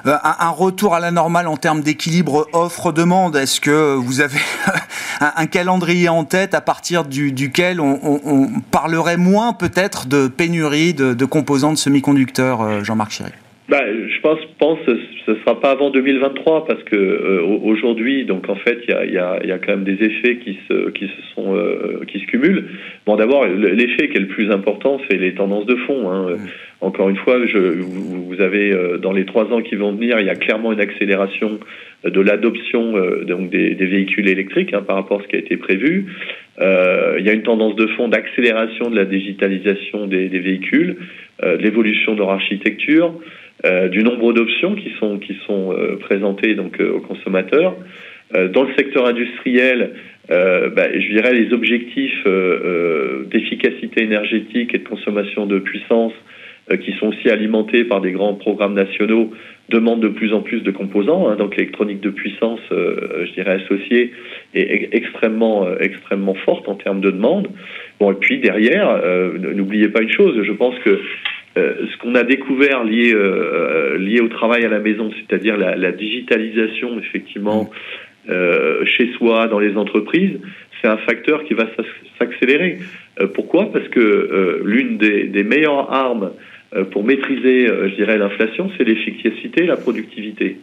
un, 0.04 0.50
retour 0.50 0.94
à 0.94 1.00
la 1.00 1.10
normale 1.10 1.48
en 1.48 1.56
termes 1.56 1.80
d'équilibre 1.80 2.46
offre-demande? 2.52 3.34
Est-ce 3.34 3.60
que 3.60 3.94
vous 3.96 4.20
avez 4.20 4.38
un, 5.20 5.46
calendrier 5.46 6.08
en 6.08 6.22
tête 6.22 6.54
à 6.54 6.60
partir 6.60 7.04
duquel 7.04 7.80
on, 7.80 8.52
parlerait 8.70 9.16
moins 9.16 9.52
peut-être 9.52 10.06
de 10.06 10.28
pénurie 10.28 10.94
de, 10.94 11.24
composants 11.24 11.72
de 11.72 11.78
semi-conducteurs, 11.78 12.60
euh, 12.60 12.84
Jean-Marc 12.84 13.10
Chéry 13.10 13.32
bah, 13.70 13.84
je 13.86 14.20
pense, 14.20 14.38
pense 14.58 14.78
que 14.84 14.98
ce 15.26 15.30
ne 15.30 15.36
sera 15.36 15.60
pas 15.60 15.70
avant 15.70 15.90
2023 15.90 16.66
parce 16.66 16.82
que 16.82 16.96
euh, 16.96 17.42
aujourd'hui, 17.42 18.24
donc 18.24 18.48
en 18.48 18.56
fait, 18.56 18.80
il 18.86 18.90
y 18.90 18.94
a, 18.94 19.04
y, 19.06 19.18
a, 19.18 19.46
y 19.46 19.52
a, 19.52 19.58
quand 19.58 19.72
même 19.72 19.84
des 19.84 20.04
effets 20.04 20.36
qui 20.38 20.58
se, 20.68 20.90
qui 20.90 21.06
se 21.06 21.34
sont, 21.34 21.56
qui 22.06 22.20
se 22.20 22.26
cumulent. 22.26 22.66
Bon, 23.06 23.16
d'abord, 23.16 23.46
l'effet 23.46 24.08
qui 24.08 24.16
est 24.16 24.20
le 24.20 24.26
plus 24.26 24.50
important, 24.50 25.00
c'est 25.08 25.16
les 25.16 25.34
tendances 25.34 25.66
de 25.66 25.76
fond. 25.76 26.10
Hein. 26.10 26.32
Mmh. 26.32 26.48
Encore 26.82 27.10
une 27.10 27.16
fois, 27.16 27.44
je, 27.46 27.58
vous 27.58 28.40
avez 28.40 28.72
euh, 28.72 28.96
dans 28.96 29.12
les 29.12 29.26
trois 29.26 29.44
ans 29.52 29.60
qui 29.60 29.76
vont 29.76 29.92
venir, 29.92 30.18
il 30.18 30.26
y 30.26 30.30
a 30.30 30.34
clairement 30.34 30.72
une 30.72 30.80
accélération 30.80 31.60
euh, 32.06 32.10
de 32.10 32.20
l'adoption 32.20 32.96
euh, 32.96 33.24
donc 33.24 33.50
des, 33.50 33.74
des, 33.74 33.86
véhicules 33.86 34.28
électriques 34.28 34.72
hein, 34.72 34.82
par 34.82 34.96
rapport 34.96 35.20
à 35.20 35.22
ce 35.22 35.28
qui 35.28 35.36
a 35.36 35.40
été 35.40 35.58
prévu. 35.58 36.06
Euh, 36.60 37.16
il 37.18 37.26
y 37.26 37.30
a 37.30 37.32
une 37.34 37.42
tendance 37.42 37.76
de 37.76 37.86
fond 37.88 38.08
d'accélération 38.08 38.88
de 38.88 38.96
la 38.96 39.04
digitalisation 39.04 40.06
des, 40.06 40.28
des 40.28 40.38
véhicules, 40.38 40.96
euh, 41.42 41.58
de 41.58 41.62
l'évolution 41.62 42.14
de 42.14 42.18
leur 42.18 42.30
architecture, 42.30 43.12
euh, 43.64 43.88
du 43.88 44.02
nombre 44.02 44.32
d'options 44.32 44.74
qui 44.74 44.92
sont 44.98 45.18
qui 45.18 45.36
sont 45.46 45.74
présentées 46.00 46.54
donc 46.54 46.80
aux 46.80 47.00
consommateurs. 47.00 47.76
dans 48.32 48.62
le 48.62 48.74
secteur 48.76 49.06
industriel, 49.06 49.92
bah, 50.28 50.86
je 50.94 51.08
dirais, 51.14 51.34
les 51.34 51.52
objectifs 51.52 52.24
d'efficacité 53.30 54.02
énergétique 54.02 54.74
et 54.74 54.78
de 54.78 54.88
consommation 54.88 55.46
de 55.46 55.58
puissance 55.58 56.12
qui 56.84 56.92
sont 56.92 57.08
aussi 57.08 57.28
alimentés 57.28 57.84
par 57.84 58.00
des 58.00 58.12
grands 58.12 58.34
programmes 58.34 58.74
nationaux 58.74 59.32
demande 59.70 60.00
de 60.00 60.08
plus 60.08 60.34
en 60.34 60.42
plus 60.42 60.60
de 60.60 60.70
composants. 60.70 61.28
Hein, 61.28 61.36
donc 61.36 61.56
l'électronique 61.56 62.00
de 62.00 62.10
puissance, 62.10 62.60
euh, 62.72 63.24
je 63.26 63.32
dirais 63.32 63.62
associée, 63.62 64.12
est 64.54 64.88
extrêmement, 64.92 65.66
euh, 65.66 65.76
extrêmement 65.80 66.34
forte 66.34 66.68
en 66.68 66.74
termes 66.74 67.00
de 67.00 67.10
demande. 67.10 67.48
Bon, 67.98 68.10
et 68.12 68.16
puis 68.16 68.38
derrière, 68.40 68.90
euh, 68.90 69.38
n'oubliez 69.38 69.88
pas 69.88 70.02
une 70.02 70.12
chose, 70.12 70.42
je 70.42 70.52
pense 70.52 70.74
que 70.80 71.00
ce 71.56 71.96
qu'on 71.98 72.14
a 72.14 72.22
découvert 72.22 72.84
lié, 72.84 73.14
lié 73.98 74.20
au 74.20 74.28
travail 74.28 74.64
à 74.64 74.68
la 74.68 74.78
maison, 74.78 75.10
c'est-à-dire 75.10 75.56
la, 75.56 75.76
la, 75.76 75.92
digitalisation 75.92 76.98
effectivement 76.98 77.70
chez 78.28 79.12
soi, 79.18 79.48
dans 79.48 79.58
les 79.58 79.76
entreprises, 79.76 80.38
c'est 80.80 80.88
un 80.88 80.98
facteur 80.98 81.42
qui 81.44 81.54
va 81.54 81.66
s'accélérer. 82.18 82.78
pourquoi? 83.34 83.72
Parce 83.72 83.88
que 83.88 84.62
l'une 84.64 84.98
des, 84.98 85.24
des 85.24 85.42
meilleures 85.42 85.92
armes 85.92 86.30
euh, 86.30 86.49
pour 86.84 87.02
maîtriser, 87.02 87.68
euh, 87.68 87.88
je 87.88 87.96
dirais, 87.96 88.16
l'inflation, 88.16 88.70
c'est 88.78 88.84
l'efficacité, 88.84 89.66
la 89.66 89.76
productivité. 89.76 90.58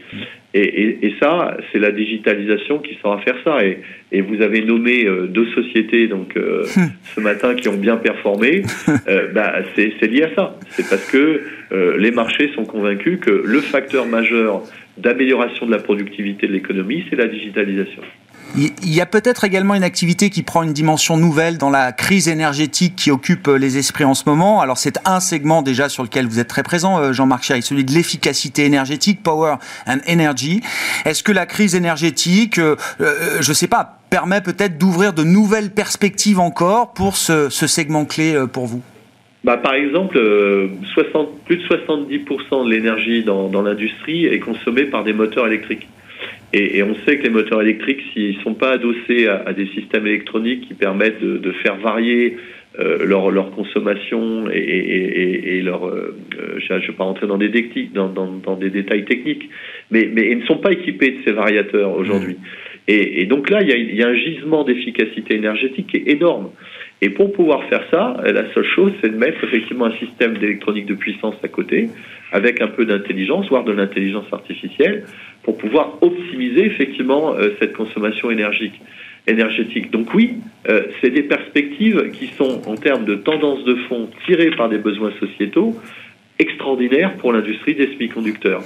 Et, 0.53 0.61
et, 0.61 1.05
et 1.07 1.15
ça, 1.19 1.57
c'est 1.71 1.79
la 1.79 1.91
digitalisation 1.91 2.79
qui 2.79 2.97
saura 3.01 3.19
faire 3.19 3.35
ça. 3.43 3.65
Et, 3.65 3.79
et 4.13 4.21
vous 4.21 4.41
avez 4.41 4.63
nommé 4.63 5.05
euh, 5.05 5.27
deux 5.27 5.47
sociétés 5.47 6.07
donc 6.07 6.33
hum. 6.37 6.63
ce 7.15 7.19
matin 7.19 7.55
qui 7.55 7.67
ont 7.67 7.75
bien 7.75 7.97
performé. 7.97 8.61
bah, 9.33 9.55
c'est 9.75 10.07
lié 10.07 10.23
à 10.23 10.35
ça. 10.35 10.55
C'est 10.69 10.89
parce 10.89 11.11
que 11.11 11.41
les 11.97 12.11
marchés 12.11 12.51
sont 12.55 12.63
convaincus 12.63 13.19
que 13.19 13.43
le 13.45 13.59
facteur 13.59 14.05
majeur 14.05 14.63
d'amélioration 14.97 15.65
de 15.65 15.71
la 15.71 15.79
productivité 15.79 16.47
de 16.47 16.53
l'économie, 16.53 17.03
c'est 17.09 17.17
la 17.17 17.27
digitalisation. 17.27 18.01
Il 18.55 18.93
y 18.93 19.01
a 19.01 19.05
peut-être 19.05 19.43
également 19.43 19.75
une 19.75 19.83
activité 19.83 20.29
qui 20.29 20.41
prend 20.41 20.63
une 20.63 20.73
dimension 20.73 21.17
nouvelle 21.17 21.57
dans 21.57 21.69
la 21.69 21.91
crise 21.91 22.27
énergétique 22.27 22.95
qui 22.95 23.11
occupe 23.11 23.47
euh, 23.47 23.57
les 23.57 23.77
esprits 23.77 24.03
en 24.03 24.13
ce 24.13 24.23
moment. 24.27 24.61
Alors 24.61 24.77
c'est 24.77 24.97
un 25.05 25.19
segment 25.19 25.61
déjà 25.61 25.89
sur 25.89 26.03
lequel 26.03 26.25
vous 26.25 26.39
êtes 26.39 26.47
très 26.47 26.63
présent, 26.63 26.99
euh, 26.99 27.13
Jean-Marc 27.13 27.43
Chéry, 27.43 27.61
celui 27.61 27.83
de 27.83 27.91
l'efficacité 27.91 28.65
énergétique, 28.65 29.21
Power 29.21 29.55
and 29.85 29.99
Energy. 30.09 30.61
Est-ce 31.05 31.23
que 31.23 31.31
la 31.31 31.45
crise 31.45 31.75
énergétique, 31.75 32.57
euh, 32.57 32.75
je 32.99 33.49
ne 33.49 33.53
sais 33.53 33.67
pas, 33.67 33.99
permet 34.09 34.41
peut-être 34.41 34.77
d'ouvrir 34.77 35.13
de 35.13 35.23
nouvelles 35.23 35.71
perspectives 35.71 36.39
encore 36.39 36.93
pour 36.93 37.15
ce, 37.15 37.49
segment 37.49 38.05
clé 38.05 38.35
pour 38.51 38.65
vous? 38.65 38.81
Bah, 39.43 39.57
par 39.57 39.73
exemple, 39.73 40.19
60, 40.93 41.43
plus 41.45 41.57
de 41.57 41.63
70% 41.63 42.65
de 42.65 42.69
l'énergie 42.69 43.23
dans 43.23 43.61
l'industrie 43.61 44.25
est 44.25 44.39
consommée 44.39 44.85
par 44.85 45.03
des 45.03 45.13
moteurs 45.13 45.47
électriques. 45.47 45.87
Et, 46.53 46.81
on 46.81 46.95
sait 47.05 47.17
que 47.17 47.23
les 47.23 47.29
moteurs 47.29 47.61
électriques, 47.61 48.01
s'ils 48.13 48.37
ne 48.37 48.41
sont 48.41 48.53
pas 48.53 48.71
adossés 48.71 49.27
à, 49.27 49.51
des 49.53 49.67
systèmes 49.67 50.07
électroniques 50.07 50.67
qui 50.67 50.73
permettent 50.73 51.21
de, 51.21 51.51
faire 51.63 51.75
varier 51.77 52.37
euh, 52.79 53.05
leur, 53.05 53.31
leur, 53.31 53.51
consommation 53.51 54.49
et, 54.49 55.61
leur, 55.61 55.87
euh, 55.87 56.15
je 56.57 56.73
ne 56.73 56.79
vais 56.79 56.93
pas 56.93 57.03
rentrer 57.03 57.27
dans 57.27 57.37
des, 57.37 57.49
dans, 57.93 58.07
dans, 58.07 58.55
des 58.55 58.69
détails 58.69 59.03
techniques, 59.03 59.49
mais, 59.91 60.09
mais, 60.13 60.31
ils 60.31 60.39
ne 60.39 60.45
sont 60.45 60.57
pas 60.57 60.71
équipés 60.71 61.11
de 61.11 61.17
ces 61.25 61.31
variateurs 61.31 61.97
aujourd'hui. 61.97 62.35
Mmh. 62.35 62.89
Et, 62.89 63.25
donc 63.25 63.49
là, 63.49 63.61
il 63.61 63.67
y 63.67 63.73
a, 63.73 63.75
il 63.75 63.95
y 63.95 64.03
a 64.03 64.07
un 64.07 64.15
gisement 64.15 64.63
d'efficacité 64.63 65.35
énergétique 65.35 65.87
qui 65.87 65.97
est 65.97 66.09
énorme. 66.13 66.51
Et 67.01 67.09
pour 67.09 67.31
pouvoir 67.31 67.63
faire 67.65 67.83
ça, 67.91 68.17
la 68.23 68.51
seule 68.53 68.65
chose, 68.65 68.91
c'est 69.01 69.09
de 69.09 69.17
mettre 69.17 69.43
effectivement 69.43 69.85
un 69.85 69.95
système 69.97 70.37
d'électronique 70.37 70.87
de 70.87 70.95
puissance 70.95 71.35
à 71.43 71.47
côté, 71.47 71.89
avec 72.31 72.59
un 72.59 72.67
peu 72.67 72.85
d'intelligence, 72.85 73.47
voire 73.49 73.63
de 73.63 73.71
l'intelligence 73.71 74.25
artificielle, 74.31 75.05
pour 75.43 75.57
pouvoir 75.57 75.97
optimiser 76.01 76.65
effectivement 76.65 77.35
euh, 77.35 77.51
cette 77.59 77.73
consommation 77.73 78.31
énergique. 78.31 78.81
énergétique. 79.27 79.91
Donc 79.91 80.13
oui, 80.13 80.35
euh, 80.69 80.83
c'est 80.99 81.11
des 81.11 81.23
perspectives 81.23 82.11
qui 82.11 82.27
sont 82.27 82.61
en 82.67 82.75
termes 82.75 83.05
de 83.05 83.15
tendance 83.15 83.63
de 83.63 83.75
fond 83.87 84.09
tirées 84.25 84.51
par 84.51 84.69
des 84.69 84.77
besoins 84.77 85.11
sociétaux 85.19 85.75
extraordinaires 86.39 87.13
pour 87.17 87.33
l'industrie 87.33 87.75
des 87.75 87.87
semi-conducteurs. 87.93 88.63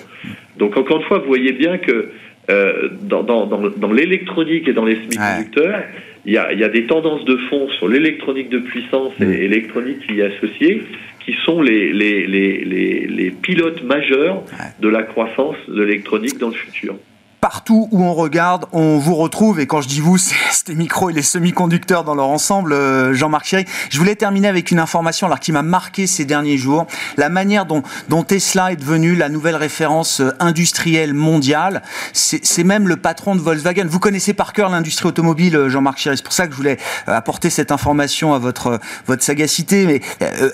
Donc 0.58 0.78
encore 0.78 0.98
une 0.98 1.08
fois, 1.08 1.20
vous 1.20 1.28
voyez 1.28 1.54
bien 1.54 1.78
que 1.78 2.12
euh, 2.50 2.90
dans, 3.02 3.24
dans, 3.24 3.46
dans, 3.46 3.92
l'électronique 3.92 4.68
et 4.68 4.74
dans 4.74 4.86
les 4.86 4.96
semi-conducteurs, 4.96 5.84
il 6.26 6.34
y, 6.34 6.38
a, 6.38 6.54
y, 6.54 6.64
a, 6.64 6.70
des 6.70 6.86
tendances 6.86 7.26
de 7.26 7.36
fond 7.50 7.68
sur 7.70 7.88
l'électronique 7.88 8.50
de 8.50 8.60
puissance 8.60 9.14
et 9.20 9.26
l'électronique 9.26 10.06
qui 10.06 10.16
y 10.16 10.20
est 10.20 10.36
associée 10.38 10.84
qui 11.26 11.36
sont 11.46 11.62
les, 11.62 11.94
les, 11.94 12.26
les, 12.26 13.08
les, 13.08 13.32
pilotes 13.32 13.84
majeurs 13.84 14.44
de 14.80 14.90
la 14.90 15.04
croissance 15.04 15.56
de 15.68 15.82
l'électronique 15.82 16.38
dans 16.40 16.50
le 16.50 16.54
futur 16.54 16.96
partout 17.42 17.90
où 17.92 18.04
on 18.04 18.14
regarde, 18.14 18.68
on 18.72 19.00
vous 19.00 19.16
retrouve. 19.16 19.60
Et 19.60 19.66
quand 19.66 19.82
je 19.82 19.88
dis 19.88 20.00
vous, 20.00 20.18
c'est 20.18 20.68
les 20.70 20.76
micros 20.76 21.10
et 21.10 21.14
les 21.14 21.24
semi-conducteurs 21.24 22.04
dans 22.04 22.14
leur 22.14 22.30
ensemble, 22.30 22.72
euh, 22.72 23.14
Jean-Marc 23.14 23.46
Chéry. 23.46 23.66
Je 23.90 23.98
voulais 23.98 24.16
terminer 24.16 24.48
avec 24.48 24.70
une 24.70 24.80
information 24.80 25.26
alors 25.26 25.40
qui 25.40 25.52
m'a 25.52 25.64
marqué 25.64 26.06
ces 26.06 26.24
derniers 26.24 26.58
jours. 26.58 26.86
La 27.18 27.30
manière 27.30 27.66
dont, 27.66 27.82
dont 28.10 28.24
Tesla 28.24 28.72
est 28.72 28.76
devenue 28.76 29.16
la 29.16 29.28
nouvelle 29.28 29.56
référence 29.56 30.22
euh, 30.22 30.32
industrielle 30.40 31.16
mondiale, 31.16 31.82
c'est 32.14 32.64
même 32.64 32.88
le 32.88 32.96
patron 32.96 33.36
de 33.36 33.42
Volkswagen. 33.42 33.88
Vous 33.88 34.00
connaissez 34.00 34.34
par 34.34 34.54
cœur 34.54 34.70
l'industrie 34.70 35.08
automobile, 35.08 35.56
euh, 35.56 35.70
Jean-Marc 35.70 35.98
Chéry. 35.98 36.18
C'est 36.18 36.24
pour 36.24 36.34
ça 36.34 36.46
que 36.46 36.52
je 36.52 36.58
voulais 36.58 36.78
apporter 37.08 37.50
cette 37.50 37.72
information 37.72 38.36
à 38.36 38.40
votre, 38.40 38.80
votre 39.08 39.24
sagacité. 39.24 39.88
Mais 39.88 40.02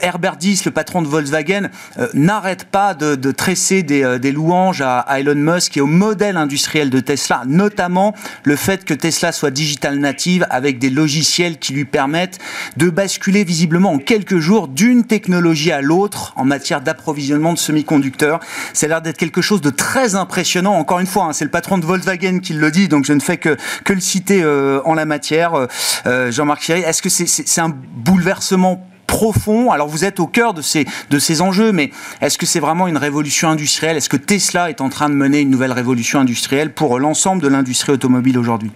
Herbert 0.01 0.37
Diess, 0.37 0.63
le 0.63 0.71
patron 0.71 1.01
de 1.01 1.07
Volkswagen, 1.07 1.69
n'arrête 2.13 2.63
pas 2.63 2.93
de, 2.93 3.15
de 3.15 3.31
tresser 3.31 3.83
des, 3.83 4.19
des 4.19 4.31
louanges 4.31 4.81
à 4.81 5.05
Elon 5.19 5.35
Musk 5.35 5.75
et 5.75 5.81
au 5.81 5.85
modèle 5.85 6.37
industriel 6.37 6.76
de 6.85 6.99
Tesla, 6.99 7.43
notamment 7.47 8.13
le 8.43 8.55
fait 8.55 8.85
que 8.85 8.93
Tesla 8.93 9.31
soit 9.31 9.51
digital 9.51 9.97
native 9.97 10.45
avec 10.49 10.79
des 10.79 10.89
logiciels 10.89 11.57
qui 11.57 11.73
lui 11.73 11.85
permettent 11.85 12.39
de 12.77 12.89
basculer 12.89 13.43
visiblement 13.43 13.91
en 13.91 13.97
quelques 13.97 14.37
jours 14.37 14.67
d'une 14.67 15.05
technologie 15.05 15.71
à 15.71 15.81
l'autre 15.81 16.33
en 16.35 16.45
matière 16.45 16.81
d'approvisionnement 16.81 17.53
de 17.53 17.57
semi-conducteurs. 17.57 18.39
Ça 18.73 18.85
a 18.85 18.89
l'air 18.89 19.01
d'être 19.01 19.17
quelque 19.17 19.41
chose 19.41 19.61
de 19.61 19.69
très 19.69 20.15
impressionnant. 20.15 20.75
Encore 20.75 20.99
une 20.99 21.07
fois, 21.07 21.25
hein, 21.25 21.33
c'est 21.33 21.45
le 21.45 21.51
patron 21.51 21.77
de 21.77 21.85
Volkswagen 21.85 22.39
qui 22.39 22.53
le 22.53 22.71
dit, 22.71 22.87
donc 22.87 23.05
je 23.05 23.13
ne 23.13 23.19
fais 23.19 23.37
que, 23.37 23.57
que 23.83 23.93
le 23.93 23.99
citer 23.99 24.43
euh, 24.43 24.79
en 24.85 24.93
la 24.93 25.05
matière. 25.05 25.67
Euh, 26.05 26.31
Jean-Marc 26.31 26.61
Thierry, 26.61 26.81
est-ce 26.81 27.01
que 27.01 27.09
c'est 27.09 27.61
un 27.61 27.69
bouleversement 27.69 28.87
profond. 29.17 29.71
Alors 29.71 29.87
vous 29.87 30.05
êtes 30.05 30.19
au 30.19 30.27
cœur 30.27 30.53
de 30.53 30.61
ces, 30.61 30.85
de 31.09 31.17
ces 31.17 31.41
enjeux, 31.41 31.71
mais 31.71 31.89
est-ce 32.21 32.37
que 32.37 32.45
c'est 32.45 32.59
vraiment 32.59 32.87
une 32.87 32.97
révolution 32.97 33.49
industrielle? 33.49 33.97
Est-ce 33.97 34.09
que 34.09 34.17
Tesla 34.31 34.69
est 34.69 34.79
en 34.79 34.89
train 34.89 35.09
de 35.09 35.15
mener 35.15 35.39
une 35.39 35.49
nouvelle 35.49 35.71
révolution 35.71 36.19
industrielle 36.19 36.71
pour 36.71 36.99
l'ensemble 36.99 37.41
de 37.41 37.47
l'industrie 37.47 37.93
automobile 37.93 38.37
aujourd'hui? 38.37 38.69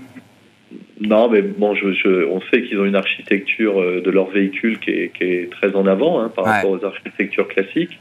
Non, 0.99 1.29
mais 1.29 1.43
bon, 1.43 1.75
je, 1.75 2.25
on 2.25 2.41
sait 2.49 2.63
qu'ils 2.63 2.79
ont 2.79 2.85
une 2.85 2.95
architecture 2.95 3.79
euh, 3.79 4.01
de 4.01 4.09
leur 4.09 4.29
véhicule 4.31 4.79
qui 4.79 4.89
est, 4.89 5.51
très 5.51 5.75
en 5.75 5.85
avant 5.85 6.21
hein, 6.21 6.31
par 6.35 6.45
rapport 6.45 6.71
aux 6.71 6.83
architectures 6.83 7.47
classiques. 7.47 7.99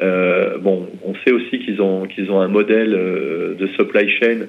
Euh, 0.00 0.56
bon, 0.58 0.88
on 1.04 1.14
sait 1.26 1.32
aussi 1.32 1.58
qu'ils 1.58 1.80
ont 1.82 2.06
qu'ils 2.06 2.30
ont 2.30 2.40
un 2.40 2.48
modèle 2.48 2.94
euh, 2.94 3.54
de 3.54 3.66
supply 3.66 4.10
chain 4.18 4.46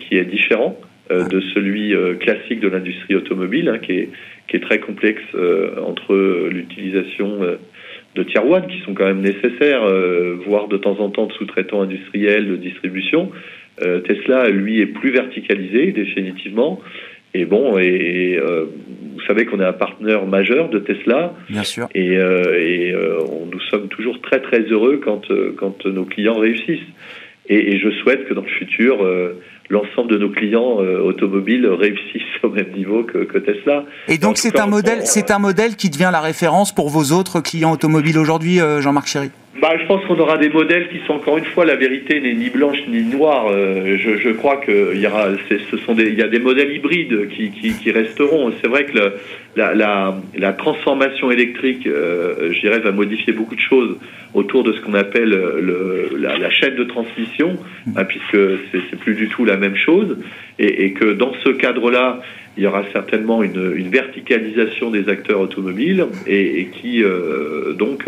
qui 0.00 0.18
est 0.18 0.26
différent 0.26 0.76
de 1.08 1.40
celui 1.54 1.94
classique 2.20 2.60
de 2.60 2.68
l'industrie 2.68 3.14
automobile, 3.14 3.70
hein, 3.70 3.78
qui 3.78 3.92
est 3.92 4.10
qui 4.52 4.58
est 4.58 4.60
très 4.60 4.80
complexe 4.80 5.22
euh, 5.34 5.80
entre 5.82 6.14
l'utilisation 6.50 7.42
euh, 7.42 7.56
de 8.14 8.22
tier 8.22 8.40
one 8.40 8.66
qui 8.66 8.80
sont 8.82 8.92
quand 8.92 9.06
même 9.06 9.22
nécessaires, 9.22 9.82
euh, 9.84 10.36
voire 10.46 10.68
de 10.68 10.76
temps 10.76 11.00
en 11.00 11.08
temps 11.08 11.26
de 11.26 11.32
sous-traitants 11.32 11.80
industriels 11.80 12.46
de 12.48 12.56
distribution. 12.56 13.30
Tesla, 14.06 14.48
lui, 14.50 14.80
est 14.80 14.86
plus 14.86 15.10
verticalisé 15.10 15.90
définitivement. 15.92 16.80
Et 17.34 17.46
bon, 17.46 17.78
et, 17.78 18.38
vous 18.38 19.20
savez 19.26 19.44
qu'on 19.46 19.58
est 19.60 19.64
un 19.64 19.72
partenaire 19.72 20.24
majeur 20.26 20.68
de 20.68 20.78
Tesla. 20.78 21.34
Bien 21.48 21.64
sûr. 21.64 21.88
Et, 21.94 22.12
et 22.12 22.94
nous 23.50 23.60
sommes 23.70 23.88
toujours 23.88 24.20
très 24.20 24.40
très 24.40 24.60
heureux 24.60 25.00
quand 25.02 25.26
quand 25.56 25.86
nos 25.86 26.04
clients 26.04 26.38
réussissent. 26.38 26.92
Et, 27.48 27.74
et, 27.74 27.78
je 27.80 27.90
souhaite 28.02 28.28
que 28.28 28.34
dans 28.34 28.42
le 28.42 28.48
futur, 28.48 28.98
l'ensemble 29.68 30.10
de 30.10 30.18
nos 30.18 30.30
clients 30.30 30.80
euh, 30.80 31.00
automobiles 31.00 31.66
réussissent 31.66 32.22
au 32.42 32.50
même 32.50 32.72
niveau 32.72 33.04
que, 33.04 33.38
Tesla. 33.38 33.84
Et 34.08 34.18
donc 34.18 34.38
c'est 34.38 34.58
un 34.58 34.66
modèle, 34.66 35.06
c'est 35.06 35.30
un 35.30 35.38
modèle 35.38 35.76
qui 35.76 35.90
devient 35.90 36.10
la 36.12 36.20
référence 36.20 36.74
pour 36.74 36.88
vos 36.88 37.12
autres 37.12 37.40
clients 37.40 37.72
automobiles 37.72 38.18
aujourd'hui, 38.18 38.60
euh, 38.60 38.80
Jean-Marc 38.80 39.06
Chéry? 39.06 39.30
Bah, 39.60 39.74
je 39.78 39.86
pense 39.86 40.02
qu'on 40.06 40.18
aura 40.18 40.38
des 40.38 40.48
modèles 40.48 40.88
qui 40.88 40.98
sont 41.06 41.12
encore 41.12 41.36
une 41.36 41.44
fois 41.44 41.66
la 41.66 41.76
vérité 41.76 42.20
n'est 42.20 42.32
ni 42.32 42.48
blanche 42.48 42.78
ni 42.88 43.02
noire. 43.02 43.48
Euh, 43.50 43.98
je, 43.98 44.16
je, 44.16 44.30
crois 44.30 44.56
qu'il 44.56 44.98
y 44.98 45.06
aura, 45.06 45.28
ce 45.70 45.76
sont 45.76 45.94
des, 45.94 46.04
il 46.04 46.18
y 46.18 46.22
a 46.22 46.28
des 46.28 46.38
modèles 46.38 46.72
hybrides 46.74 47.28
qui, 47.28 47.50
qui, 47.50 47.74
qui 47.74 47.90
resteront. 47.90 48.50
C'est 48.62 48.68
vrai 48.68 48.86
que 48.86 48.96
la, 49.54 49.74
la, 49.74 50.16
la, 50.34 50.52
transformation 50.54 51.30
électrique, 51.30 51.86
euh, 51.86 52.50
je 52.50 52.60
dirais, 52.60 52.78
va 52.78 52.92
modifier 52.92 53.34
beaucoup 53.34 53.54
de 53.54 53.60
choses 53.60 53.98
autour 54.32 54.64
de 54.64 54.72
ce 54.72 54.80
qu'on 54.80 54.94
appelle 54.94 55.28
le, 55.28 56.16
la, 56.18 56.38
la, 56.38 56.50
chaîne 56.50 56.74
de 56.74 56.84
transmission, 56.84 57.58
hein, 57.94 58.04
puisque 58.04 58.38
c'est 58.72 58.98
plus 59.00 59.14
du 59.14 59.28
tout 59.28 59.44
la 59.44 59.58
même 59.58 59.76
chose, 59.76 60.16
et, 60.58 60.86
et 60.86 60.92
que 60.92 61.12
dans 61.12 61.34
ce 61.44 61.50
cadre-là, 61.50 62.22
il 62.56 62.62
y 62.62 62.66
aura 62.66 62.84
certainement 62.92 63.42
une, 63.42 63.74
une 63.76 63.88
verticalisation 63.90 64.90
des 64.90 65.08
acteurs 65.10 65.40
automobiles 65.40 66.06
et, 66.26 66.60
et 66.60 66.66
qui 66.66 67.02
euh, 67.02 67.74
donc 67.74 68.06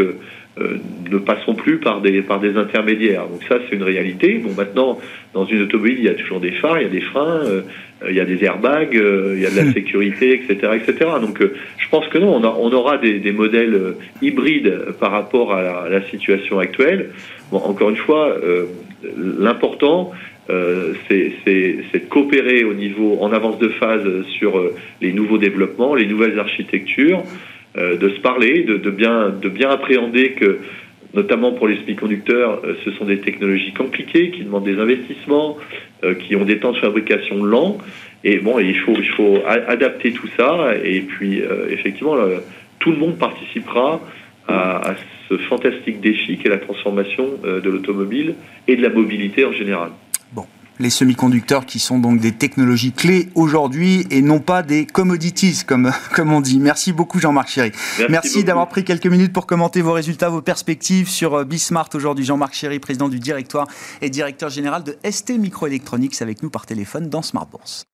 ne 0.56 1.18
passons 1.18 1.54
plus 1.54 1.78
par 1.78 2.00
des, 2.00 2.22
par 2.22 2.38
des 2.38 2.56
intermédiaires. 2.56 3.26
Donc 3.26 3.42
ça, 3.48 3.58
c'est 3.68 3.74
une 3.74 3.82
réalité. 3.82 4.34
Bon, 4.38 4.52
maintenant, 4.56 4.98
dans 5.32 5.44
une 5.44 5.62
automobile, 5.62 5.96
il 5.98 6.04
y 6.04 6.08
a 6.08 6.14
toujours 6.14 6.40
des 6.40 6.52
phares, 6.52 6.80
il 6.80 6.84
y 6.84 6.86
a 6.86 6.90
des 6.90 7.00
freins, 7.00 7.40
il 8.08 8.14
y 8.14 8.20
a 8.20 8.24
des 8.24 8.44
airbags, 8.44 8.94
il 8.94 9.40
y 9.40 9.46
a 9.46 9.50
de 9.50 9.56
la 9.56 9.72
sécurité, 9.72 10.32
etc., 10.32 10.72
etc. 10.76 11.10
Donc, 11.20 11.40
je 11.40 11.88
pense 11.88 12.06
que 12.08 12.18
non, 12.18 12.40
on, 12.40 12.72
aura 12.72 12.98
des, 12.98 13.18
des, 13.18 13.32
modèles 13.32 13.94
hybrides 14.22 14.92
par 15.00 15.10
rapport 15.10 15.52
à 15.52 15.88
la, 15.88 16.02
situation 16.08 16.60
actuelle. 16.60 17.10
Bon, 17.50 17.58
encore 17.58 17.90
une 17.90 17.96
fois, 17.96 18.36
l'important, 19.16 20.12
euh, 20.50 20.92
c'est 21.08 21.32
de 21.94 22.08
coopérer 22.08 22.64
au 22.64 22.74
niveau 22.74 23.18
en 23.20 23.32
avance 23.32 23.58
de 23.58 23.68
phase 23.68 24.04
sur 24.38 24.58
euh, 24.58 24.74
les 25.00 25.12
nouveaux 25.12 25.38
développements, 25.38 25.94
les 25.94 26.06
nouvelles 26.06 26.38
architectures, 26.38 27.20
euh, 27.20 27.24
de 27.76 28.08
se 28.08 28.20
parler, 28.20 28.62
de, 28.62 28.90
bien, 28.90 29.30
de 29.30 29.48
bien 29.48 29.70
appréhender 29.70 30.32
que, 30.32 30.58
notamment 31.12 31.52
pour 31.52 31.66
les 31.66 31.76
semi-conducteurs, 31.78 32.62
ce 32.84 32.90
sont 32.92 33.04
des 33.04 33.18
technologies 33.18 33.72
compliquées 33.72 34.30
qui 34.30 34.44
demandent 34.44 34.64
des 34.64 34.78
investissements, 34.78 35.58
qui 36.20 36.36
ont 36.36 36.44
des 36.44 36.58
temps 36.58 36.72
de 36.72 36.78
fabrication 36.78 37.42
lents. 37.42 37.78
Et 38.22 38.38
bon, 38.38 38.58
il 38.58 38.78
faut, 38.78 38.94
il 38.96 39.08
faut 39.08 39.42
adapter 39.46 40.12
tout 40.12 40.28
ça. 40.36 40.74
Et 40.84 41.00
puis, 41.00 41.42
effectivement, 41.70 42.16
tout 42.78 42.92
le 42.92 42.96
monde 42.96 43.18
participera 43.18 44.00
à, 44.46 44.90
à 44.90 44.94
ce 45.28 45.36
fantastique 45.38 46.00
défi 46.00 46.38
qu'est 46.38 46.50
la 46.50 46.58
transformation 46.58 47.26
de 47.42 47.70
l'automobile 47.70 48.34
et 48.68 48.76
de 48.76 48.82
la 48.82 48.90
mobilité 48.90 49.44
en 49.44 49.52
général 49.52 49.90
les 50.78 50.90
semi-conducteurs 50.90 51.66
qui 51.66 51.78
sont 51.78 51.98
donc 51.98 52.20
des 52.20 52.32
technologies 52.32 52.92
clés 52.92 53.28
aujourd'hui 53.34 54.06
et 54.10 54.22
non 54.22 54.40
pas 54.40 54.62
des 54.62 54.86
commodities 54.86 55.62
comme, 55.66 55.92
comme 56.14 56.32
on 56.32 56.40
dit. 56.40 56.58
Merci 56.58 56.92
beaucoup 56.92 57.20
Jean-Marc 57.20 57.48
Chéry. 57.48 57.72
Merci, 58.08 58.44
d'avoir 58.44 58.68
pris 58.68 58.84
quelques 58.84 59.06
minutes 59.06 59.32
pour 59.32 59.46
commenter 59.46 59.80
vos 59.82 59.92
résultats, 59.92 60.28
vos 60.28 60.42
perspectives 60.42 61.08
sur 61.08 61.34
euh, 61.34 61.44
Bismart 61.44 61.88
aujourd'hui. 61.94 62.24
Jean-Marc 62.24 62.54
Chéry, 62.54 62.78
président 62.78 63.08
du 63.08 63.18
directoire 63.18 63.68
et 64.00 64.10
directeur 64.10 64.50
général 64.50 64.82
de 64.84 64.96
ST 65.08 65.38
Microelectronics 65.38 66.20
avec 66.20 66.42
nous 66.42 66.50
par 66.50 66.66
téléphone 66.66 67.08
dans 67.08 67.22
Smart 67.22 67.46
Bourse. 67.46 67.84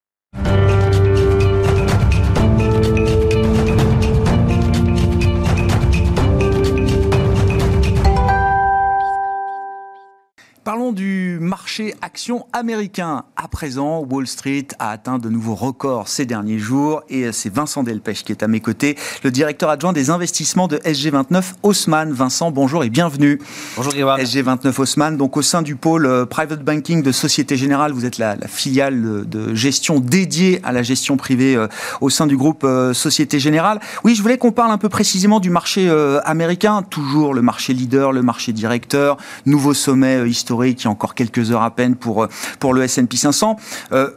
Parlons 10.91 11.03
du 11.05 11.39
marché 11.41 11.95
action 12.03 12.47
américain. 12.53 13.25
À 13.37 13.49
présent, 13.49 14.05
Wall 14.09 14.27
Street 14.27 14.67
a 14.79 14.91
atteint 14.91 15.19
de 15.19 15.29
nouveaux 15.29 15.55
records 15.55 16.09
ces 16.09 16.27
derniers 16.27 16.59
jours 16.59 17.03
et 17.09 17.31
c'est 17.33 17.53
Vincent 17.53 17.83
Delpech 17.83 18.25
qui 18.25 18.33
est 18.33 18.43
à 18.43 18.49
mes 18.49 18.61
côtés, 18.61 18.97
le 19.23 19.31
directeur 19.31 19.71
adjoint 19.71 19.93
des 19.93 20.11
investissements 20.11 20.69
de 20.69 20.79
SG29 20.79 21.43
Haussmann. 21.63 22.13
Vincent, 22.13 22.51
bonjour 22.51 22.83
et 22.83 22.91
bienvenue. 22.91 23.39
Bonjour 23.77 23.93
Grégoire. 23.93 24.19
SG29 24.19 24.81
Haussmann, 24.81 25.17
donc 25.17 25.37
au 25.37 25.43
sein 25.43 25.63
du 25.63 25.77
pôle 25.77 26.07
euh, 26.07 26.25
Private 26.25 26.65
Banking 26.65 27.03
de 27.03 27.13
Société 27.13 27.57
Générale, 27.57 27.93
vous 27.93 28.07
êtes 28.07 28.19
la, 28.19 28.37
filiale 28.49 29.29
de 29.29 29.55
gestion 29.55 30.01
dédiée 30.01 30.61
à 30.65 30.73
la 30.73 30.83
gestion 30.83 31.17
privée 31.17 31.57
euh, 31.57 31.69
au 32.01 32.11
sein 32.11 32.27
du 32.27 32.37
groupe 32.37 32.65
euh, 32.65 32.95
Société 32.95 33.39
Générale. 33.39 33.81
Oui, 34.03 34.15
je 34.15 34.23
voulais 34.23 34.39
qu'on 34.39 34.53
parle 34.53 34.73
un 34.73 34.79
peu 34.79 34.89
précisément 34.89 35.41
du 35.41 35.51
marché 35.51 35.91
américain, 36.25 36.83
toujours 36.83 37.35
le 37.35 37.43
marché 37.43 37.75
leader, 37.75 38.13
le 38.13 38.23
marché 38.23 38.53
directeur, 38.53 39.19
nouveau 39.47 39.75
sommet 39.75 40.29
historique 40.29 40.80
qui 40.81 40.87
a 40.87 40.91
encore 40.91 41.15
quelques 41.15 41.51
heures 41.53 41.63
à 41.63 41.71
peine 41.71 41.95
pour, 41.95 42.25
euh, 42.25 42.29
pour 42.59 42.73
le 42.75 42.83
S&P 42.83 43.17
500. 43.17 43.57
Euh, 43.93 44.11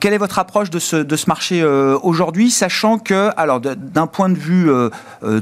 quelle 0.00 0.12
est 0.12 0.18
votre 0.18 0.38
approche 0.38 0.68
de 0.68 0.78
ce, 0.78 0.96
de 0.96 1.16
ce 1.16 1.26
marché 1.28 1.62
euh, 1.62 1.96
aujourd'hui, 2.02 2.50
sachant 2.50 2.98
que, 2.98 3.30
alors 3.36 3.60
d'un 3.60 4.06
point 4.06 4.28
de 4.28 4.38
vue 4.38 4.68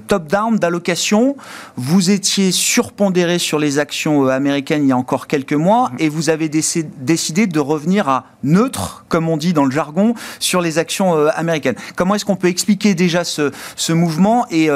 top-down 0.06 0.56
d'allocation, 0.56 1.36
vous 1.76 2.10
étiez 2.10 2.52
surpondéré 2.52 3.38
sur 3.38 3.58
les 3.58 3.78
actions 3.78 4.28
américaines 4.28 4.82
il 4.82 4.88
y 4.88 4.92
a 4.92 4.96
encore 4.96 5.26
quelques 5.26 5.54
mois 5.54 5.90
et 5.98 6.08
vous 6.08 6.28
avez 6.28 6.48
décidé 6.48 7.46
de 7.46 7.60
revenir 7.60 8.08
à 8.08 8.26
neutre, 8.42 9.04
comme 9.08 9.28
on 9.28 9.36
dit 9.36 9.52
dans 9.52 9.64
le 9.64 9.70
jargon, 9.70 10.14
sur 10.38 10.60
les 10.60 10.78
actions 10.78 11.14
américaines. 11.28 11.76
Comment 11.96 12.14
est-ce 12.14 12.24
qu'on 12.24 12.36
peut 12.36 12.48
expliquer 12.48 12.94
déjà 12.94 13.24
ce, 13.24 13.50
ce 13.76 13.92
mouvement 13.92 14.46
et 14.50 14.68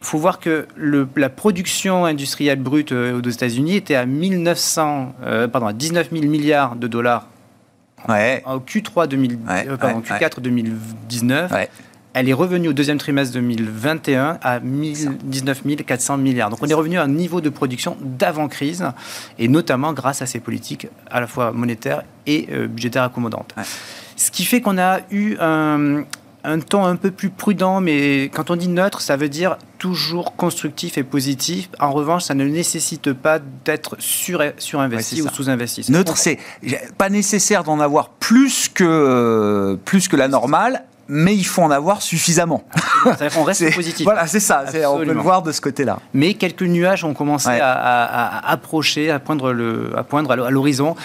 faut 0.00 0.18
voir 0.18 0.38
que 0.38 0.66
le, 0.76 1.08
la 1.16 1.28
production 1.28 2.04
industrielle 2.04 2.60
brute 2.60 2.92
euh, 2.92 3.20
aux 3.20 3.28
États-Unis 3.28 3.76
était 3.76 3.96
à 3.96 4.06
1900, 4.06 5.14
euh, 5.22 5.48
pardon, 5.48 5.70
19 5.72 6.10
000 6.12 6.24
milliards 6.26 6.76
de 6.76 6.86
dollars 6.86 7.28
ouais. 8.08 8.42
en 8.46 8.58
Q3 8.58 9.08
2000, 9.08 9.38
pardon, 9.78 10.00
Q4 10.00 10.40
2019 10.40 11.52
elle 12.16 12.30
est 12.30 12.32
revenue 12.32 12.68
au 12.68 12.72
deuxième 12.72 12.96
trimestre 12.96 13.34
2021 13.34 14.38
à 14.42 14.58
19 14.58 15.62
400 15.84 16.16
milliards. 16.16 16.48
Donc 16.48 16.62
on 16.62 16.66
est 16.66 16.74
revenu 16.74 16.96
à 16.96 17.02
un 17.02 17.08
niveau 17.08 17.42
de 17.42 17.50
production 17.50 17.98
d'avant-crise, 18.00 18.86
et 19.38 19.48
notamment 19.48 19.92
grâce 19.92 20.22
à 20.22 20.26
ces 20.26 20.40
politiques 20.40 20.88
à 21.10 21.20
la 21.20 21.26
fois 21.26 21.52
monétaires 21.52 22.04
et 22.26 22.48
euh, 22.52 22.68
budgétaires 22.68 23.02
accommodantes. 23.02 23.54
Ce 24.16 24.30
qui 24.30 24.46
fait 24.46 24.62
qu'on 24.62 24.78
a 24.78 25.00
eu 25.10 25.36
un, 25.40 26.04
un 26.42 26.60
ton 26.60 26.86
un 26.86 26.96
peu 26.96 27.10
plus 27.10 27.28
prudent, 27.28 27.82
mais 27.82 28.30
quand 28.32 28.50
on 28.50 28.56
dit 28.56 28.68
neutre, 28.68 29.02
ça 29.02 29.18
veut 29.18 29.28
dire 29.28 29.58
toujours 29.76 30.36
constructif 30.36 30.96
et 30.96 31.02
positif. 31.02 31.68
En 31.80 31.92
revanche, 31.92 32.22
ça 32.22 32.34
ne 32.34 32.46
nécessite 32.46 33.12
pas 33.12 33.40
d'être 33.66 33.96
sur, 33.98 34.42
surinvesti 34.56 35.20
ou 35.20 35.28
sous-investi. 35.28 35.84
Neutre, 35.92 36.16
c'est 36.16 36.38
pas 36.96 37.10
nécessaire 37.10 37.62
d'en 37.62 37.78
avoir 37.78 38.08
plus 38.08 38.70
que, 38.70 39.78
plus 39.84 40.08
que 40.08 40.16
la 40.16 40.28
normale, 40.28 40.84
mais 41.08 41.36
il 41.36 41.44
faut 41.44 41.62
en 41.62 41.70
avoir 41.70 42.02
suffisamment. 42.02 42.64
On 43.36 43.44
reste 43.44 43.74
positif. 43.74 44.04
Voilà, 44.04 44.26
c'est 44.26 44.40
ça. 44.40 44.64
On 44.90 44.98
peut 44.98 45.04
le 45.04 45.20
voir 45.20 45.42
de 45.42 45.52
ce 45.52 45.60
côté-là. 45.60 45.98
Mais 46.14 46.34
quelques 46.34 46.62
nuages 46.62 47.04
ont 47.04 47.14
commencé 47.14 47.48
à, 47.48 48.48
approcher, 48.48 49.10
à 49.10 49.18
poindre, 49.18 49.52
le, 49.52 49.92
à, 49.96 50.02
poindre 50.02 50.32
à 50.32 50.50
l'horizon. 50.50 50.96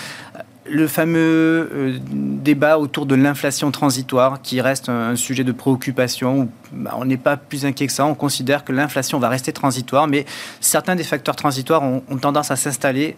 Le 0.70 0.88
fameux 0.88 1.70
euh, 1.74 1.98
débat 2.12 2.78
autour 2.78 3.06
de 3.06 3.16
l'inflation 3.16 3.72
transitoire, 3.72 4.42
qui 4.42 4.62
reste 4.62 4.90
un, 4.90 5.16
sujet 5.16 5.44
de 5.44 5.52
préoccupation, 5.52 6.50
bah, 6.72 6.94
on 6.98 7.04
n'est 7.04 7.18
pas 7.18 7.36
plus 7.36 7.66
inquiet 7.66 7.88
que 7.88 7.94
ça. 7.94 8.06
On 8.06 8.14
considère 8.14 8.64
que 8.64 8.72
l'inflation 8.72 9.20
va 9.20 9.28
rester 9.28 9.52
transitoire, 9.52 10.08
mais 10.08 10.26
certains 10.62 10.96
des 10.96 11.04
facteurs 11.04 11.36
transitoires 11.36 11.84
ont 11.84 12.18
tendance 12.22 12.52
à 12.52 12.56
s'installer 12.56 13.16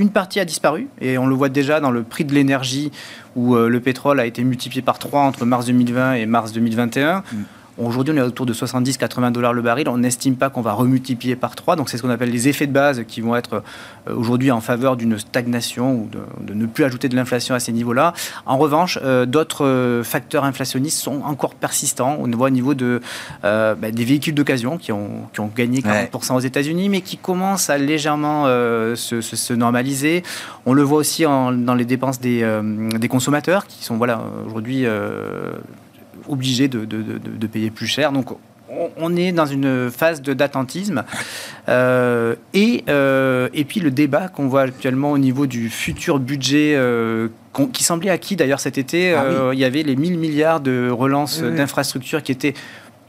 une 0.00 0.10
partie 0.10 0.40
a 0.40 0.46
disparu, 0.46 0.88
et 1.00 1.18
on 1.18 1.26
le 1.26 1.34
voit 1.34 1.50
déjà 1.50 1.78
dans 1.78 1.90
le 1.90 2.02
prix 2.02 2.24
de 2.24 2.32
l'énergie, 2.32 2.90
où 3.36 3.54
euh, 3.54 3.68
le 3.68 3.80
pétrole 3.80 4.18
a 4.18 4.24
été 4.24 4.42
multiplié 4.42 4.80
par 4.80 4.98
3 4.98 5.20
entre 5.20 5.44
mars 5.44 5.66
2020 5.66 6.14
et 6.14 6.26
mars 6.26 6.52
2021. 6.52 7.22
Aujourd'hui, 7.82 8.12
on 8.14 8.18
est 8.18 8.22
autour 8.22 8.44
de 8.44 8.52
70-80 8.52 9.32
dollars 9.32 9.54
le 9.54 9.62
baril. 9.62 9.88
On 9.88 9.96
n'estime 9.96 10.36
pas 10.36 10.50
qu'on 10.50 10.60
va 10.60 10.72
remultiplier 10.72 11.34
par 11.34 11.54
3. 11.54 11.76
Donc, 11.76 11.88
c'est 11.88 11.96
ce 11.96 12.02
qu'on 12.02 12.10
appelle 12.10 12.30
les 12.30 12.46
effets 12.46 12.66
de 12.66 12.72
base 12.72 13.04
qui 13.08 13.22
vont 13.22 13.34
être 13.36 13.62
euh, 14.06 14.14
aujourd'hui 14.14 14.50
en 14.50 14.60
faveur 14.60 14.96
d'une 14.96 15.18
stagnation 15.18 15.94
ou 15.94 16.10
de, 16.42 16.52
ne 16.52 16.66
plus 16.66 16.84
ajouter 16.84 17.08
de 17.08 17.16
l'inflation 17.16 17.54
à 17.54 17.60
ces 17.60 17.72
niveaux-là. 17.72 18.12
En 18.44 18.58
revanche, 18.58 18.98
euh, 19.02 19.24
d'autres 19.24 19.64
euh, 19.64 20.02
facteurs 20.04 20.44
inflationnistes 20.44 20.98
sont 20.98 21.22
encore 21.22 21.54
persistants. 21.54 22.18
On 22.20 22.28
voit 22.36 22.48
au 22.48 22.50
niveau 22.50 22.74
de, 22.74 23.00
bah, 23.42 23.74
des 23.90 24.04
véhicules 24.04 24.34
d'occasion 24.34 24.76
qui 24.76 24.92
ont, 24.92 25.28
qui 25.32 25.40
ont 25.40 25.50
gagné 25.54 25.80
40% 25.80 26.34
aux 26.34 26.40
États-Unis, 26.40 26.90
mais 26.90 27.00
qui 27.00 27.16
commencent 27.16 27.70
à 27.70 27.78
légèrement 27.78 28.44
se, 28.46 29.20
se, 29.20 29.52
normaliser. 29.54 30.22
On 30.66 30.72
le 30.72 30.82
voit 30.82 30.98
aussi 30.98 31.26
en, 31.26 31.52
dans 31.52 31.74
les 31.74 31.84
dépenses 31.84 32.20
des, 32.20 32.46
des 32.98 33.08
consommateurs 33.08 33.66
qui 33.66 33.84
sont 33.84 33.96
voilà, 33.96 34.22
aujourd'hui 34.46 34.86
obligés 36.30 36.68
de, 36.68 36.84
de, 36.84 37.02
de, 37.02 37.46
payer 37.46 37.70
plus 37.70 37.86
cher. 37.86 38.12
Donc 38.12 38.34
on 38.96 39.16
est 39.16 39.32
dans 39.32 39.46
une 39.46 39.90
phase 39.90 40.22
d'attentisme. 40.22 41.04
Euh, 41.68 42.34
et, 42.54 42.84
euh, 42.88 43.48
et 43.52 43.64
puis 43.64 43.80
le 43.80 43.90
débat 43.90 44.28
qu'on 44.28 44.48
voit 44.48 44.62
actuellement 44.62 45.12
au 45.12 45.18
niveau 45.18 45.46
du 45.46 45.68
futur 45.68 46.18
budget 46.18 46.74
euh, 46.76 47.28
qui 47.72 47.84
semblait 47.84 48.10
acquis 48.10 48.36
d'ailleurs 48.36 48.60
cet 48.60 48.78
été, 48.78 49.12
ah 49.12 49.50
il 49.52 49.58
y 49.58 49.64
avait 49.64 49.82
les 49.82 49.96
1000 49.96 50.18
milliards 50.18 50.60
de 50.60 50.88
relance 50.90 51.42
d'infrastructures 51.42 52.22
qui 52.22 52.32
étaient 52.32 52.54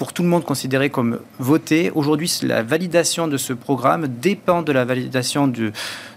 pour 0.02 0.14
tout 0.14 0.24
le 0.24 0.30
monde 0.30 0.44
considérés 0.44 0.90
comme 0.90 1.20
votés. 1.38 1.92
Aujourd'hui, 1.94 2.32
la 2.42 2.64
validation 2.64 3.28
de 3.28 3.38
ce 3.38 3.54
programme 3.54 4.08
dépend 4.08 4.64
de 4.64 4.72
la 4.72 4.84
validation 4.84 5.48
du, 5.48 5.72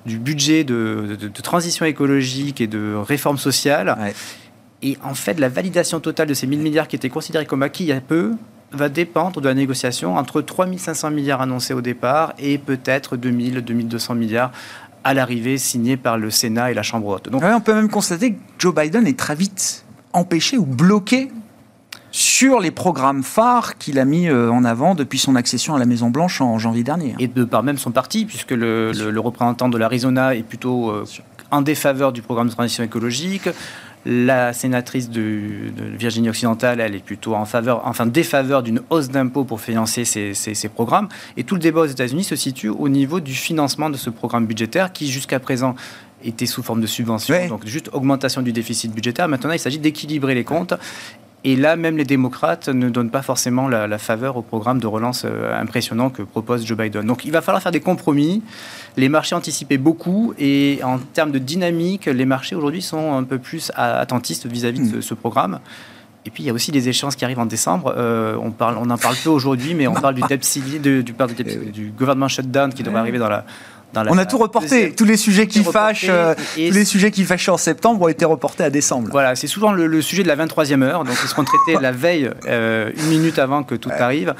du 0.07 0.19
budget 0.19 0.65
de, 0.65 1.19
transition 1.43 1.85
écologique 1.85 2.63
et 2.63 2.67
de 2.67 2.95
réforme 2.95 3.37
sociale. 3.37 3.95
Et 4.85 4.99
en 5.03 5.15
fait, 5.15 5.41
la 5.41 5.49
validation 5.49 5.99
totale 5.99 6.29
de 6.29 6.35
ces 6.35 6.47
1000 6.47 6.61
milliards 6.61 6.87
qui 6.87 6.95
étaient 6.95 7.09
considérés 7.09 7.47
comme 7.47 7.63
acquis 7.63 7.85
il 7.85 7.89
y 7.89 7.93
a 7.93 8.01
peu 8.01 8.33
va 8.71 8.91
dépendre 8.91 9.41
de 9.41 9.49
la 9.49 9.55
négociation 9.55 10.17
entre 10.17 10.43
3500 10.43 11.11
milliards 11.11 11.41
annoncés 11.41 11.73
au 11.73 11.81
départ 11.81 12.35
et 12.39 12.59
peut-être 12.59 13.17
2000, 13.17 13.63
2200 13.63 14.15
milliards 14.15 14.53
à 15.03 15.15
l'arrivée 15.15 15.57
signés 15.57 15.97
par 15.97 16.19
le 16.19 16.31
Sénat 16.31 16.71
et 16.71 16.75
la 16.75 16.83
Chambre 16.83 17.07
haute. 17.09 17.31
Donc, 17.31 17.43
on 17.43 17.61
peut 17.61 17.75
même 17.75 17.89
constater 17.89 18.33
que 18.35 18.39
Joe 18.59 18.75
Biden 18.75 19.07
est 19.07 19.19
très 19.19 19.35
vite 19.35 19.85
empêché 20.13 20.59
ou 20.59 20.67
bloqué 20.67 21.31
sur 22.11 22.61
les 22.61 22.71
programmes 22.71 23.23
phares 23.23 23.77
qu'il 23.79 23.99
a 23.99 24.05
mis 24.05 24.29
euh, 24.29 24.51
en 24.51 24.65
avant 24.65 24.95
depuis 24.95 25.19
son 25.19 25.35
accession 25.35 25.75
à 25.75 25.79
la 25.79 25.87
Maison 25.87 26.11
Blanche 26.11 26.41
en 26.41 26.59
janvier 26.59 26.85
dernier. 26.85 27.15
Et 27.19 27.27
de 27.27 27.45
par 27.45 27.63
même 27.63 27.79
son 27.79 27.91
parti, 27.91 28.25
puisque 28.25 28.53
le, 28.53 28.93
représentant 29.19 29.69
de 29.69 29.79
l'Arizona 29.79 30.35
est 30.35 30.43
plutôt 30.43 30.91
euh, 30.91 31.05
en 31.51 31.63
défaveur 31.63 32.13
du 32.13 32.23
programme 32.23 32.49
de 32.49 32.53
transition 32.53 32.85
écologique. 32.85 33.49
La 34.07 34.53
sénatrice 34.53 35.09
de, 35.09 35.73
Virginie 35.99 36.29
occidentale, 36.29 36.81
elle 36.81 36.95
est 36.95 37.05
plutôt 37.05 37.35
en 37.35 37.47
faveur, 37.47 37.83
enfin 37.87 38.05
défaveur 38.05 38.63
d'une 38.63 38.83
hausse 38.91 39.09
d'impôts 39.09 39.45
pour 39.45 39.61
financer 39.61 40.05
ces, 40.05 40.69
programmes. 40.69 41.09
Et 41.37 41.45
tout 41.45 41.55
le 41.55 41.61
débat 41.61 41.81
aux 41.81 41.87
États-Unis 41.87 42.25
se 42.25 42.37
situe 42.37 42.69
au 42.69 42.89
niveau 42.89 43.21
du 43.21 43.35
financement 43.35 43.89
de 43.89 43.97
ce 43.97 44.11
programme 44.11 44.47
budgétaire 44.47 44.93
qui, 44.93 45.11
jusqu'à 45.11 45.41
présent, 45.41 45.75
était 46.23 46.47
sous 46.47 46.63
forme 46.63 46.81
de 46.81 46.87
subvention, 46.87 47.49
donc 47.49 47.67
juste 47.67 47.91
augmentation 47.93 48.43
du 48.43 48.53
déficit 48.53 48.93
budgétaire. 48.93 49.29
Maintenant, 49.29 49.53
il 49.53 49.59
s'agit 49.59 49.79
d'équilibrer 49.79 50.35
les 50.35 50.45
comptes 50.45 50.75
et 51.47 51.57
là, 51.57 51.77
même 51.77 51.99
les 51.99 52.05
démocrates 52.05 52.69
ne 52.69 52.89
donnent 52.89 53.11
pas 53.11 53.21
forcément 53.21 53.69
la, 53.69 53.99
faveur 53.99 54.39
au 54.39 54.43
programme 54.43 54.79
de 54.81 54.87
relance 54.87 55.25
euh, 55.27 55.61
impressionnant 55.61 56.09
que 56.09 56.23
propose 56.23 56.65
Joe 56.65 56.77
Biden. 56.77 57.07
Donc 57.07 57.27
il 57.27 57.33
va 57.33 57.43
falloir 57.43 57.63
faire 57.63 57.73
des 57.73 57.81
compromis. 57.81 58.43
Les 58.97 59.11
marchés 59.11 59.35
anticipaient 59.35 59.77
beaucoup 59.77 60.33
et 60.39 60.81
en 60.83 60.99
termes 60.99 61.33
de 61.33 61.39
dynamique, 61.39 62.07
les 62.07 62.25
marchés 62.25 62.55
aujourd'hui 62.57 62.81
sont 62.81 63.13
un 63.15 63.25
peu 63.25 63.39
plus 63.39 63.71
attentistes 63.75 64.47
vis-à-vis 64.47 64.91
de 64.91 65.01
ce, 65.03 65.13
programme. 65.13 65.61
Et 66.25 66.31
puis 66.31 66.43
il 66.43 66.47
y 66.47 66.51
a 66.51 66.55
aussi 66.55 66.73
des 66.73 66.89
échéances 66.89 67.15
qui 67.15 67.27
arrivent 67.27 67.39
en 67.39 67.47
décembre. 67.47 67.93
Euh, 67.95 68.37
on, 68.41 68.51
parle, 68.51 68.79
on 68.79 68.89
en 68.89 68.97
parle 68.97 69.17
peu 69.23 69.29
aujourd'hui, 69.29 69.75
mais 69.75 69.87
on 69.87 69.93
parle 69.93 70.15
du, 70.15 70.23
du, 70.23 70.81
du, 70.81 71.73
du, 71.73 71.91
gouvernement 71.91 72.29
shutdown 72.29 72.73
qui 72.73 72.83
devrait 72.83 73.01
arriver 73.01 73.19
dans 73.19 73.29
la, 73.29 73.45
on 73.97 74.19
a 74.19 74.27
tout 74.27 74.39
reporté. 74.39 74.93
Tous 74.93 75.05
les 75.05 75.17
sujets 75.17 75.47
qui 75.47 75.63
fâchent, 75.65 76.07
euh, 76.09 76.35
tous 76.35 76.61
les 76.61 76.85
sujets 76.85 77.11
qui 77.11 77.25
fâchaient 77.25 77.51
en 77.51 77.57
septembre 77.57 78.03
ont 78.03 78.09
été 78.09 78.25
reportés 78.25 78.65
à 78.65 78.71
décembre. 78.71 79.09
Voilà, 79.11 79.37
c'est 79.37 79.47
souvent 79.47 79.73
le, 79.73 80.03
sujet 80.03 80.23
de 80.23 80.29
la 80.29 80.37
23e 80.37 80.83
heure. 80.83 81.05
Donc, 81.05 81.17
ils 81.23 81.29
seront 81.29 81.45
traités 81.45 81.79
la 81.81 81.93
veille, 81.93 82.31
euh, 82.47 82.91
une 82.97 83.09
minute 83.09 83.39
avant 83.39 83.63
que 83.63 83.75
tout 83.75 83.91
arrive. 83.99 84.35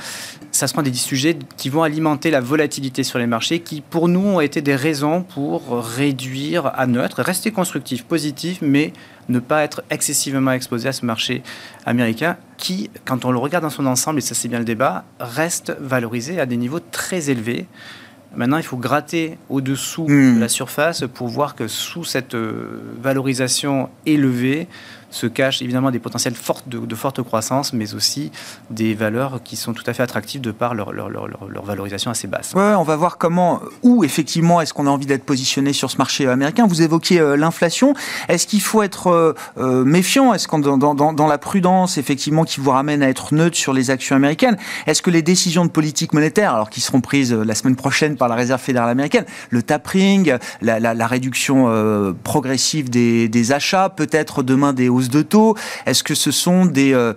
Ça 0.51 0.69
sera 0.69 0.83
des 0.83 0.93
sujets 0.95 1.37
qui 1.57 1.69
vont 1.69 1.83
alimenter 1.83 2.31
la 2.31 2.41
volatilité 2.41 3.03
sur 3.03 3.19
les 3.19 3.27
marchés, 3.27 3.61
qui 3.61 3.81
pour 3.81 4.09
nous 4.09 4.21
ont 4.21 4.41
été 4.41 4.63
des 4.63 4.77
raisons 4.77 5.23
pour 5.23 5.85
réduire 5.85 6.71
à 6.75 6.87
neutre, 6.87 7.23
rester 7.23 7.51
constructif, 7.51 8.05
positif, 8.05 8.59
mais 8.63 8.93
ne 9.29 9.39
pas 9.39 9.63
être 9.63 9.83
excessivement 9.91 10.53
exposé 10.53 10.89
à 10.89 10.93
ce 10.93 11.05
marché 11.05 11.43
américain 11.87 12.37
qui, 12.57 12.91
quand 13.05 13.25
on 13.25 13.33
le 13.33 13.39
regarde 13.39 13.65
dans 13.65 13.71
son 13.71 13.87
ensemble, 13.87 14.19
et 14.19 14.23
ça 14.23 14.35
c'est 14.35 14.49
bien 14.49 14.59
le 14.59 14.65
débat, 14.65 15.05
reste 15.19 15.77
valorisé 15.81 16.41
à 16.41 16.47
des 16.47 16.57
niveaux 16.57 16.81
très 16.81 17.31
élevés. 17.31 17.67
Maintenant, 18.37 18.57
il 18.57 18.63
faut 18.63 18.77
gratter 18.77 19.39
au-dessous 19.49 20.07
hmm. 20.09 20.37
de 20.37 20.41
la 20.41 20.49
surface 20.49 21.05
pour 21.13 21.29
voir 21.29 21.55
que 21.55 21.69
sous 21.69 22.05
cette 22.05 22.35
euh, 22.35 22.81
valorisation 23.01 23.89
élevée, 24.07 24.67
se 25.15 25.27
cachent 25.27 25.63
évidemment 25.63 25.93
des 25.93 26.01
potentiels 26.01 26.35
fortes 26.35 26.69
de, 26.69 26.95
forte 26.95 27.23
croissance, 27.23 27.73
mais 27.73 27.95
aussi 27.95 28.33
des 28.71 28.95
valeurs 28.95 29.43
qui 29.45 29.57
sont 29.57 29.73
tout 29.73 29.85
à 29.87 29.95
fait 29.95 30.03
attractives 30.03 30.41
de 30.41 30.51
par 30.51 30.75
leur, 30.75 30.93
valorisation 31.65 32.11
assez 32.11 32.27
basse. 32.27 32.53
Ouais, 32.55 32.75
on 32.75 32.83
va 32.83 32.97
voir 32.97 33.17
comment, 33.17 33.61
où 33.83 34.05
effectivement 34.05 34.61
est-ce 34.61 34.75
qu'on 34.75 34.87
a 34.87 34.91
envie 34.91 35.07
d'être 35.07 35.25
positionné 35.25 35.73
sur 35.73 35.91
ce 35.91 35.99
marché 35.99 36.27
américain. 36.27 36.67
Vous 36.67 36.83
évoquiez 36.83 37.21
euh, 37.21 37.37
l'inflation. 37.37 37.95
Est-ce 38.29 38.47
qu'il 38.47 38.61
faut 38.61 38.83
être 38.83 39.09
euh, 39.09 39.35
euh, 39.59 39.85
méfiant? 39.85 40.35
Est-ce 40.35 40.49
qu'on 40.49 40.59
dans, 40.59 41.27
la 41.27 41.39
prudence 41.39 41.97
effectivement 41.97 42.45
qui 42.45 42.61
vous 42.61 42.71
ramène 42.71 43.03
à 43.03 43.09
être 43.09 43.35
neutre 43.35 43.57
sur 43.57 43.73
les 43.73 43.91
actions 43.91 44.17
américaines 44.17 44.57
Est-ce 44.87 45.01
que 45.01 45.11
les 45.11 45.23
décisions 45.23 45.65
de 45.65 45.71
politique 45.71 46.13
monétaire, 46.13 46.55
alors 46.55 46.71
qui 46.71 46.81
seront 46.81 47.01
prises 47.01 47.33
la 47.33 47.55
semaine 47.55 47.77
prochaine 47.77 48.17
par 48.17 48.29
la 48.29 48.35
Réserve 48.35 48.61
fédérale 48.61 48.91
américaine, 48.91 49.25
le 49.51 49.63
tapering, 49.63 50.35
la, 50.61 50.81
la, 50.81 51.07
réduction 51.07 52.15
progressive 52.25 52.91
des 52.91 53.53
achats, 53.53 53.89
peut-être 53.89 54.43
demain 54.43 54.73
des 54.73 54.89
hausses 54.89 55.04
de 55.09 55.23
taux 55.23 55.57
Est-ce 55.87 56.03
que 56.03 56.15
ce 56.15 56.31
sont 56.31 56.67
des 56.67 56.93
euh, 56.93 57.13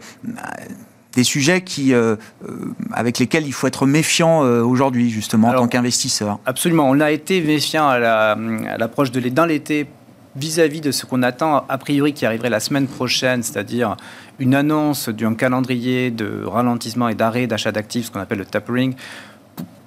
des 1.13 1.23
sujets 1.23 1.62
qui, 1.62 1.93
euh, 1.95 2.15
euh, 2.47 2.76
avec 2.93 3.17
lesquels 3.17 3.47
il 3.47 3.52
faut 3.52 3.65
être 3.65 3.88
méfiant 3.88 4.41
aujourd'hui, 4.41 5.10
justement, 5.10 5.50
en 5.50 5.54
tant 5.54 5.67
qu'investisseur? 5.67 6.38
Absolument. 6.45 6.88
On 6.88 7.00
a 7.00 7.10
été 7.10 7.41
méfiant 7.41 7.88
à 7.88 8.36
l'approche 8.78 9.12
de 9.12 9.19
dans 9.30 9.45
l'été 9.45 9.88
vis-à-vis 10.36 10.82
de 10.82 10.91
ce 10.91 11.08
qu'on 11.08 11.23
attend 11.23 11.65
a 11.67 11.78
priori 11.80 12.13
qui 12.13 12.28
arriverait 12.28 12.52
la 12.52 12.60
semaine 12.60 12.86
prochaine, 12.86 13.41
c'est-à-dire 13.41 13.97
une 14.38 14.54
annonce 14.54 15.10
d'un 15.10 15.34
calendrier 15.34 16.12
de 16.12 16.43
ralentissement 16.45 17.10
et 17.10 17.15
d'arrêt 17.15 17.47
d'achat 17.47 17.71
d'actifs, 17.71 18.06
ce 18.06 18.12
qu'on 18.12 18.19
appelle 18.19 18.38
le 18.38 18.45
tapering, 18.45 18.93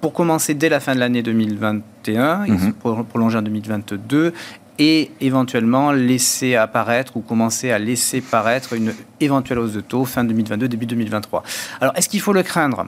pour 0.01 0.11
commencer 0.11 0.53
dès 0.53 0.67
la 0.67 0.81
fin 0.81 0.95
de 0.95 0.99
l'année 0.99 1.23
2021 1.23 2.43
et 2.43 2.51
mhm. 2.51 2.59
se 2.59 3.01
prolonger 3.03 3.37
en 3.37 3.41
2022 3.41 4.33
et 4.81 5.11
éventuellement 5.21 5.91
laisser 5.91 6.55
apparaître 6.55 7.15
ou 7.15 7.21
commencer 7.21 7.69
à 7.71 7.77
laisser 7.77 8.19
paraître 8.19 8.73
une 8.73 8.95
éventuelle 9.19 9.59
hausse 9.59 9.73
de 9.73 9.81
taux 9.81 10.05
fin 10.05 10.23
2022, 10.23 10.67
début 10.67 10.87
2023. 10.87 11.43
Alors, 11.81 11.93
est-ce 11.95 12.09
qu'il 12.09 12.19
faut 12.19 12.33
le 12.33 12.41
craindre? 12.41 12.87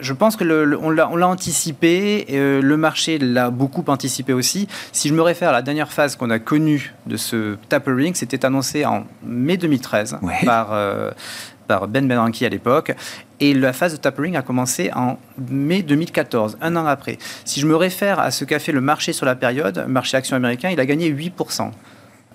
Je 0.00 0.12
pense 0.12 0.34
que 0.34 0.42
le, 0.42 0.76
on 0.76 0.90
l'a 0.90 1.28
anticipé, 1.28 2.26
euh, 2.30 2.60
le 2.60 2.76
marché 2.76 3.18
l'a 3.18 3.50
beaucoup 3.50 3.84
anticipé 3.86 4.32
aussi. 4.32 4.66
Si 4.90 5.08
je 5.08 5.14
me 5.14 5.22
réfère 5.22 5.50
à 5.50 5.52
la 5.52 5.62
dernière 5.62 5.92
phase 5.92 6.16
qu'on 6.16 6.30
a 6.30 6.40
connue 6.40 6.92
de 7.06 7.16
ce 7.16 7.58
tapering, 7.68 8.12
c'était 8.14 8.44
annoncé 8.44 8.84
en 8.84 9.04
mai 9.22 9.56
2013 9.56 10.18
par 10.44 10.72
euh, 10.72 11.12
par 11.66 11.88
Ben 11.88 12.06
Bernanke 12.06 12.42
à 12.42 12.48
l'époque. 12.48 12.92
Et 13.40 13.52
la 13.54 13.72
phase 13.72 13.92
de 13.92 13.98
tapering 13.98 14.36
a 14.36 14.42
commencé 14.42 14.90
en 14.94 15.18
mai 15.50 15.82
2014, 15.82 16.58
un 16.60 16.76
an 16.76 16.86
après. 16.86 17.18
Si 17.44 17.60
je 17.60 17.66
me 17.66 17.76
réfère 17.76 18.20
à 18.20 18.30
ce 18.30 18.44
qu'a 18.44 18.58
fait 18.58 18.72
le 18.72 18.80
marché 18.80 19.12
sur 19.12 19.26
la 19.26 19.34
période, 19.34 19.84
marché 19.88 20.16
action 20.16 20.36
américain, 20.36 20.70
il 20.70 20.80
a 20.80 20.86
gagné 20.86 21.10
8% 21.10 21.70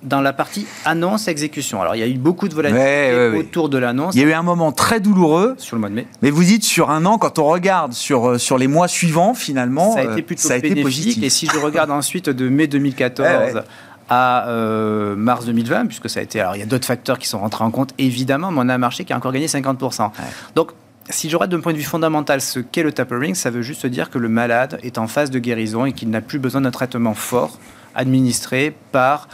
dans 0.03 0.21
la 0.21 0.33
partie 0.33 0.65
annonce-exécution. 0.85 1.81
Alors, 1.81 1.95
il 1.95 1.99
y 1.99 2.03
a 2.03 2.07
eu 2.07 2.17
beaucoup 2.17 2.47
de 2.47 2.55
volatilité 2.55 3.37
autour 3.37 3.69
de 3.69 3.77
l'annonce. 3.77 4.15
Il 4.15 4.21
y 4.21 4.23
a 4.23 4.27
eu 4.27 4.33
un 4.33 4.43
moment 4.43 4.71
très 4.71 4.99
douloureux. 4.99 5.55
Sur 5.57 5.75
le 5.75 5.81
mois 5.81 5.89
de 5.89 5.95
mai. 5.95 6.07
Mais 6.21 6.29
vous 6.29 6.43
dites 6.43 6.63
sur 6.63 6.89
un 6.89 7.05
an, 7.05 7.17
quand 7.17 7.39
on 7.39 7.45
regarde 7.45 7.93
sur, 7.93 8.29
euh, 8.29 8.37
sur 8.37 8.57
les 8.57 8.67
mois 8.67 8.87
suivants, 8.87 9.33
finalement, 9.33 9.93
ça 9.93 9.99
a 9.99 10.03
été 10.03 10.21
plutôt 10.21 10.47
bénéfique. 10.47 10.83
positif. 10.83 11.23
Et 11.23 11.29
si 11.29 11.47
je 11.47 11.57
regarde 11.57 11.91
ensuite 11.91 12.29
de 12.29 12.49
mai 12.49 12.67
2014 12.67 13.63
à 14.09 14.47
euh, 14.47 15.15
mars 15.15 15.45
2020, 15.45 15.85
puisque 15.85 16.09
ça 16.09 16.19
a 16.19 16.23
été. 16.23 16.39
Alors, 16.39 16.55
il 16.55 16.59
y 16.59 16.63
a 16.63 16.65
d'autres 16.65 16.87
facteurs 16.87 17.19
qui 17.19 17.27
sont 17.27 17.39
rentrés 17.39 17.63
en 17.63 17.71
compte, 17.71 17.93
évidemment, 17.97 18.51
mais 18.51 18.59
on 18.61 18.69
a 18.69 18.73
un 18.73 18.79
marché 18.79 19.05
qui 19.05 19.13
a 19.13 19.17
encore 19.17 19.31
gagné 19.31 19.47
50%. 19.47 20.11
Donc, 20.55 20.71
si 21.09 21.29
je 21.29 21.35
regarde 21.35 21.51
d'un 21.51 21.59
point 21.59 21.73
de 21.73 21.77
vue 21.77 21.83
fondamental 21.83 22.41
ce 22.41 22.59
qu'est 22.59 22.83
le 22.83 22.91
tapering, 22.91 23.33
ça 23.35 23.49
veut 23.49 23.61
juste 23.61 23.85
dire 23.85 24.09
que 24.09 24.17
le 24.17 24.29
malade 24.29 24.79
est 24.83 24.97
en 24.97 25.07
phase 25.07 25.31
de 25.31 25.39
guérison 25.39 25.85
et 25.85 25.93
qu'il 25.93 26.09
n'a 26.09 26.21
plus 26.21 26.39
besoin 26.39 26.61
d'un 26.61 26.71
traitement 26.71 27.13
fort 27.13 27.57
administré 27.95 28.75
par 28.91 29.27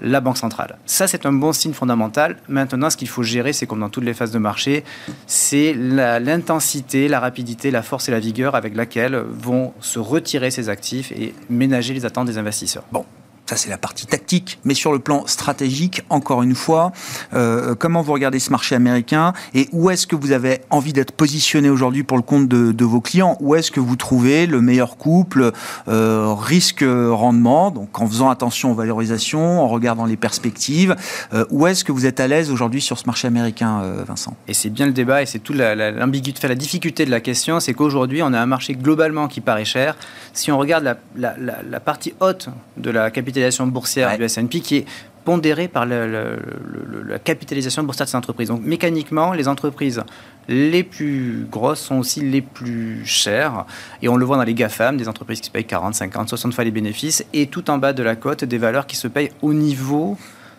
la 0.00 0.20
Banque 0.20 0.36
centrale. 0.36 0.78
Ça, 0.84 1.06
c'est 1.06 1.26
un 1.26 1.32
bon 1.32 1.52
signe 1.52 1.72
fondamental. 1.72 2.36
Maintenant, 2.48 2.90
ce 2.90 2.96
qu'il 2.96 3.08
faut 3.08 3.22
gérer, 3.22 3.52
c'est 3.52 3.66
comme 3.66 3.80
dans 3.80 3.88
toutes 3.88 4.04
les 4.04 4.14
phases 4.14 4.32
de 4.32 4.38
marché, 4.38 4.84
c'est 5.26 5.74
l'intensité, 5.74 7.08
la, 7.08 7.16
la, 7.16 7.20
rapidité, 7.20 7.70
la 7.70 7.82
force 7.82 8.08
et 8.08 8.12
la 8.12 8.20
vigueur 8.20 8.54
avec 8.54 8.74
laquelle 8.74 9.16
vont 9.16 9.72
se 9.80 9.98
retirer 9.98 10.50
ces 10.50 10.68
actifs 10.68 11.12
et 11.12 11.34
ménager 11.50 11.94
les 11.94 12.04
attentes 12.04 12.26
des 12.26 12.38
investisseurs. 12.38 12.84
Bon, 12.90 13.04
ça, 13.52 13.56
c'est 13.56 13.70
la 13.70 13.76
partie 13.76 14.06
tactique. 14.06 14.58
Mais 14.64 14.72
sur 14.72 14.92
le 14.92 14.98
plan 14.98 15.26
stratégique, 15.26 16.02
encore 16.08 16.42
une 16.42 16.54
fois, 16.54 16.92
euh, 17.34 17.74
comment 17.74 18.00
vous 18.00 18.14
regardez 18.14 18.38
ce 18.38 18.50
marché 18.50 18.74
américain 18.74 19.34
et 19.52 19.68
où 19.72 19.90
est-ce 19.90 20.06
que 20.06 20.16
vous 20.16 20.32
avez 20.32 20.62
envie 20.70 20.94
d'être 20.94 21.12
positionné 21.12 21.68
aujourd'hui 21.68 22.02
pour 22.02 22.16
le 22.16 22.22
compte 22.22 22.48
de, 22.48 22.84
vos 22.84 23.02
clients? 23.02 23.36
Où 23.40 23.54
est-ce 23.54 23.70
que 23.70 23.80
vous 23.80 23.96
trouvez 23.96 24.46
le 24.46 24.62
meilleur 24.62 24.96
couple 24.96 25.52
euh, 25.88 26.32
risque-rendement 26.32 27.70
Donc, 27.70 28.00
en 28.00 28.06
faisant 28.06 28.30
attention 28.30 28.72
aux 28.72 28.74
valorisations, 28.74 29.62
en 29.62 29.68
regardant 29.68 30.06
les 30.06 30.16
perspectives, 30.16 30.96
euh, 31.34 31.44
où 31.50 31.66
est-ce 31.66 31.84
que 31.84 31.92
vous 31.92 32.06
êtes 32.06 32.20
à 32.20 32.28
l'aise 32.28 32.50
aujourd'hui 32.50 32.80
sur 32.80 32.98
ce 32.98 33.04
marché 33.04 33.28
américain, 33.28 33.82
Vincent? 34.06 34.34
Et 34.48 34.54
c'est 34.54 34.70
bien 34.70 34.86
le 34.86 34.92
débat 34.92 35.22
et 35.22 35.26
c'est 35.26 35.40
toute 35.40 35.56
l'ambiguïté, 35.56 36.40
la, 36.42 36.48
la, 36.48 36.54
difficulté 36.54 37.04
de 37.04 37.10
la 37.10 37.20
question, 37.20 37.60
c'est 37.60 37.74
qu'aujourd'hui, 37.74 38.22
on 38.22 38.32
a 38.32 38.40
un 38.40 38.46
marché 38.46 38.74
globalement 38.74 39.28
qui 39.28 39.42
paraît 39.42 39.66
cher. 39.66 39.96
Si 40.32 40.50
on 40.50 40.58
regarde 40.58 40.96
la, 41.16 41.34
la 41.36 41.80
partie 41.80 42.14
haute 42.20 42.48
de 42.78 42.90
la 42.90 43.10
capitalisation 43.10 43.41
boursière 43.66 44.16
du 44.16 44.24
S&P 44.24 44.60
qui 44.60 44.76
est 44.78 44.86
pondéré 45.24 45.68
par 45.68 45.86
la 45.86 47.18
capitalisation 47.18 47.82
boursière 47.82 48.06
de 48.06 48.10
ces 48.10 48.16
entreprises. 48.16 48.48
Donc 48.48 48.62
mécaniquement, 48.62 49.32
les 49.32 49.48
entreprises 49.48 50.02
les 50.48 50.82
plus 50.82 51.46
grosses 51.50 51.80
sont 51.80 51.98
aussi 51.98 52.20
les 52.20 52.42
plus 52.42 53.04
chères. 53.06 53.64
Et 54.02 54.08
on 54.08 54.16
le 54.16 54.24
voit 54.24 54.36
dans 54.36 54.42
les 54.42 54.54
GAFAM, 54.54 54.96
des 54.96 55.08
entreprises 55.08 55.40
qui 55.40 55.46
se 55.46 55.52
payent 55.52 55.64
40, 55.64 55.94
50, 55.94 56.28
60 56.28 56.54
fois 56.54 56.64
les 56.64 56.70
bénéfices. 56.70 57.24
Et 57.32 57.46
tout 57.46 57.70
en 57.70 57.78
bas 57.78 57.92
de 57.92 58.02
la 58.02 58.16
cote, 58.16 58.44
des 58.44 58.58
valeurs 58.58 58.86
qui 58.86 58.96
se 58.96 59.06
payent 59.08 59.30
au 59.42 59.54
niveau 59.54 60.16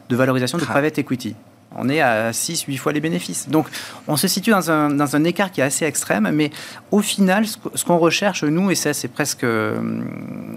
de 0.10 0.16
valorisation 0.16 0.58
de 0.58 0.64
private 0.64 0.98
equity 0.98 1.36
on 1.76 1.90
est 1.90 2.02
à 2.02 2.32
6-8 2.32 2.78
fois 2.78 2.92
les 2.92 3.00
bénéfices. 3.00 3.50
Donc 3.50 3.68
on 4.08 4.18
se 4.18 4.28
situe 4.28 4.52
dans 4.52 4.72
un, 4.72 4.90
dans 4.90 5.16
un, 5.16 5.24
écart 5.24 5.52
qui 5.52 5.62
est 5.62 5.64
assez 5.64 5.86
extrême, 5.86 6.30
mais 6.34 6.52
au 6.92 7.00
final, 7.00 7.46
ce 7.48 7.86
qu'on 7.86 7.98
recherche, 7.98 8.44
nous, 8.44 8.72
et 8.72 8.76
ça 8.76 8.94
c'est 8.94 9.08
presque, 9.08 9.46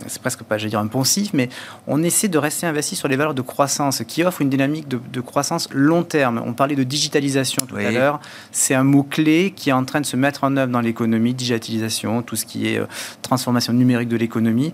c'est 0.06 0.20
presque 0.20 0.42
pas, 0.42 0.56
dire 0.56 0.80
un 0.80 0.86
poncif, 0.86 1.30
mais 1.32 1.48
on 1.86 2.02
essaie 2.02 2.28
de 2.28 2.38
rester 2.38 2.66
investi 2.66 2.96
sur 2.96 3.08
les 3.08 3.16
valeurs 3.16 3.34
de 3.34 3.42
croissance 3.42 4.02
qui 4.06 4.24
offrent 4.24 4.42
une 4.42 4.50
dynamique 4.50 4.88
de, 4.88 5.20
croissance 5.20 5.68
long 5.72 6.02
terme. 6.02 6.42
On 6.44 6.52
parlait 6.52 6.76
de 6.76 6.82
digitalisation 6.82 7.66
tout 7.66 7.76
à 7.76 7.90
l'heure, 7.90 8.20
c'est 8.52 8.74
un 8.74 8.84
mot-clé 8.84 9.52
qui 9.54 9.70
est 9.70 9.72
en 9.72 9.84
train 9.84 10.00
de 10.00 10.06
se 10.06 10.16
mettre 10.16 10.44
en 10.44 10.56
œuvre 10.56 10.72
dans 10.72 10.80
l'économie, 10.80 11.34
digitalisation, 11.34 12.22
tout 12.22 12.36
ce 12.36 12.44
qui 12.44 12.68
est 12.68 12.78
euh, 12.78 12.86
transformation 13.22 13.72
numérique 13.72 14.08
de 14.08 14.16
l'économie 14.16 14.72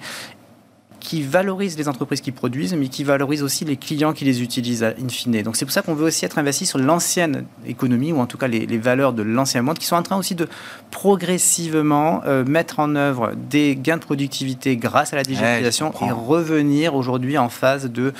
qui 1.02 1.20
valorise 1.20 1.76
les 1.76 1.88
entreprises 1.88 2.20
qui 2.20 2.30
produisent, 2.30 2.74
mais 2.74 2.86
qui 2.86 3.02
valorise 3.02 3.42
aussi 3.42 3.64
les 3.64 3.76
clients 3.76 4.12
qui 4.12 4.24
les 4.24 4.40
utilisent 4.40 4.84
in 4.84 5.08
fine. 5.08 5.42
Donc 5.42 5.56
c'est 5.56 5.64
pour 5.64 5.72
ça 5.72 5.82
qu'on 5.82 5.94
veut 5.94 6.06
aussi 6.06 6.24
être 6.24 6.38
investi 6.38 6.64
sur 6.64 6.78
l'ancienne 6.78 7.44
économie, 7.66 8.12
ou 8.12 8.20
en 8.20 8.26
tout 8.26 8.38
cas 8.38 8.46
les, 8.46 8.78
valeurs 8.78 9.12
de 9.12 9.22
l'ancien 9.22 9.62
monde, 9.62 9.78
qui 9.78 9.86
sont 9.86 9.96
en 9.96 10.02
train 10.02 10.16
aussi 10.16 10.36
de 10.36 10.48
progressivement 10.92 12.22
euh, 12.24 12.44
mettre 12.44 12.78
en 12.78 12.94
œuvre 12.94 13.32
des 13.34 13.74
gains 13.76 13.96
de 13.96 14.02
productivité 14.02 14.76
grâce 14.76 15.12
à 15.12 15.16
la 15.16 15.24
digitalisation 15.24 15.92
et 16.06 16.12
revenir 16.12 16.94
aujourd'hui 16.94 17.36
en 17.36 17.48
phase 17.48 17.90
de, 17.90 18.12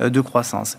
euh, 0.00 0.08
de 0.08 0.20
croissance. 0.22 0.78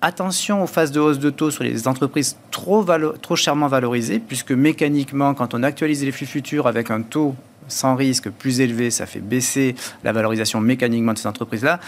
Attention 0.00 0.62
aux 0.62 0.66
phases 0.66 0.92
de 0.92 1.00
hausse 1.00 1.18
de 1.18 1.28
taux 1.28 1.50
sur 1.50 1.64
les 1.64 1.86
entreprises 1.86 2.36
trop, 2.50 2.86
trop 3.20 3.36
chèrement 3.36 3.66
valorisées, 3.66 4.20
puisque 4.20 4.52
mécaniquement, 4.52 5.34
quand 5.34 5.52
on 5.52 5.62
actualise 5.62 6.02
les 6.04 6.12
flux 6.12 6.26
futurs 6.26 6.66
avec 6.66 6.90
un 6.90 7.02
taux 7.02 7.34
sans 7.68 7.94
risque 7.94 8.30
plus 8.30 8.60
élevé, 8.60 8.90
ça 8.90 9.06
fait 9.06 9.20
baisser 9.20 9.74
la 10.04 10.12
valorisation 10.12 10.60
mécaniquement 10.60 11.12
de 11.12 11.18
ces 11.18 11.28
entreprises-là. 11.28 11.80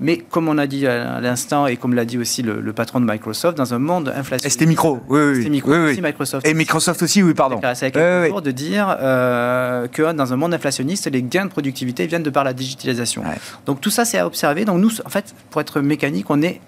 Mais 0.00 0.18
comme 0.18 0.48
on 0.48 0.58
a 0.58 0.66
dit 0.66 0.86
à 0.86 1.20
l'instant, 1.20 1.66
et 1.66 1.76
comme 1.76 1.94
l'a 1.94 2.04
dit 2.04 2.18
aussi 2.18 2.42
le, 2.42 2.72
patron 2.72 3.00
de 3.00 3.10
Microsoft, 3.10 3.58
dans 3.58 3.74
un 3.74 3.80
monde 3.80 4.08
inflationniste... 4.08 4.58
C'était 4.58 4.66
micro, 4.66 5.00
oui, 5.08 5.20
oui. 5.20 5.50
Micro, 5.50 5.72
oui, 5.72 5.90
Aussi 5.90 6.02
Microsoft. 6.02 6.46
Et 6.46 6.54
Microsoft 6.54 7.02
aussi, 7.02 7.22
oui, 7.22 7.34
pardon. 7.34 7.60
C'est 7.74 7.96
oui, 7.96 8.42
de 8.42 8.50
dire 8.52 8.96
euh, 9.00 9.88
que 9.88 10.12
dans 10.12 10.32
un 10.32 10.36
monde 10.36 10.54
inflationniste, 10.54 11.10
les 11.10 11.22
gains 11.22 11.46
de 11.46 11.50
productivité 11.50 12.06
viennent 12.06 12.22
de 12.22 12.30
par 12.30 12.44
la 12.44 12.52
digitalisation. 12.52 13.24
Donc 13.66 13.80
tout 13.80 13.90
ça, 13.90 14.04
c'est 14.04 14.18
à 14.18 14.26
observer. 14.26 14.64
Donc 14.64 14.80
nous, 14.80 14.90
en 15.04 15.10
fait, 15.10 15.34
pour 15.50 15.60
être 15.60 15.80
mécanique, 15.80 16.30
on 16.30 16.42
est 16.42 16.60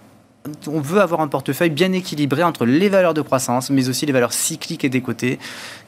on 0.68 0.80
veut 0.80 1.00
avoir 1.00 1.20
un 1.20 1.28
portefeuille 1.28 1.70
bien 1.70 1.92
équilibré 1.92 2.42
entre 2.42 2.64
les 2.64 2.88
valeurs 2.88 3.12
de 3.12 3.20
croissance, 3.20 3.68
mais 3.70 3.88
aussi 3.88 4.06
les 4.06 4.12
valeurs 4.12 4.32
cycliques 4.32 4.84
et 4.84 4.88
décotées, 4.88 5.38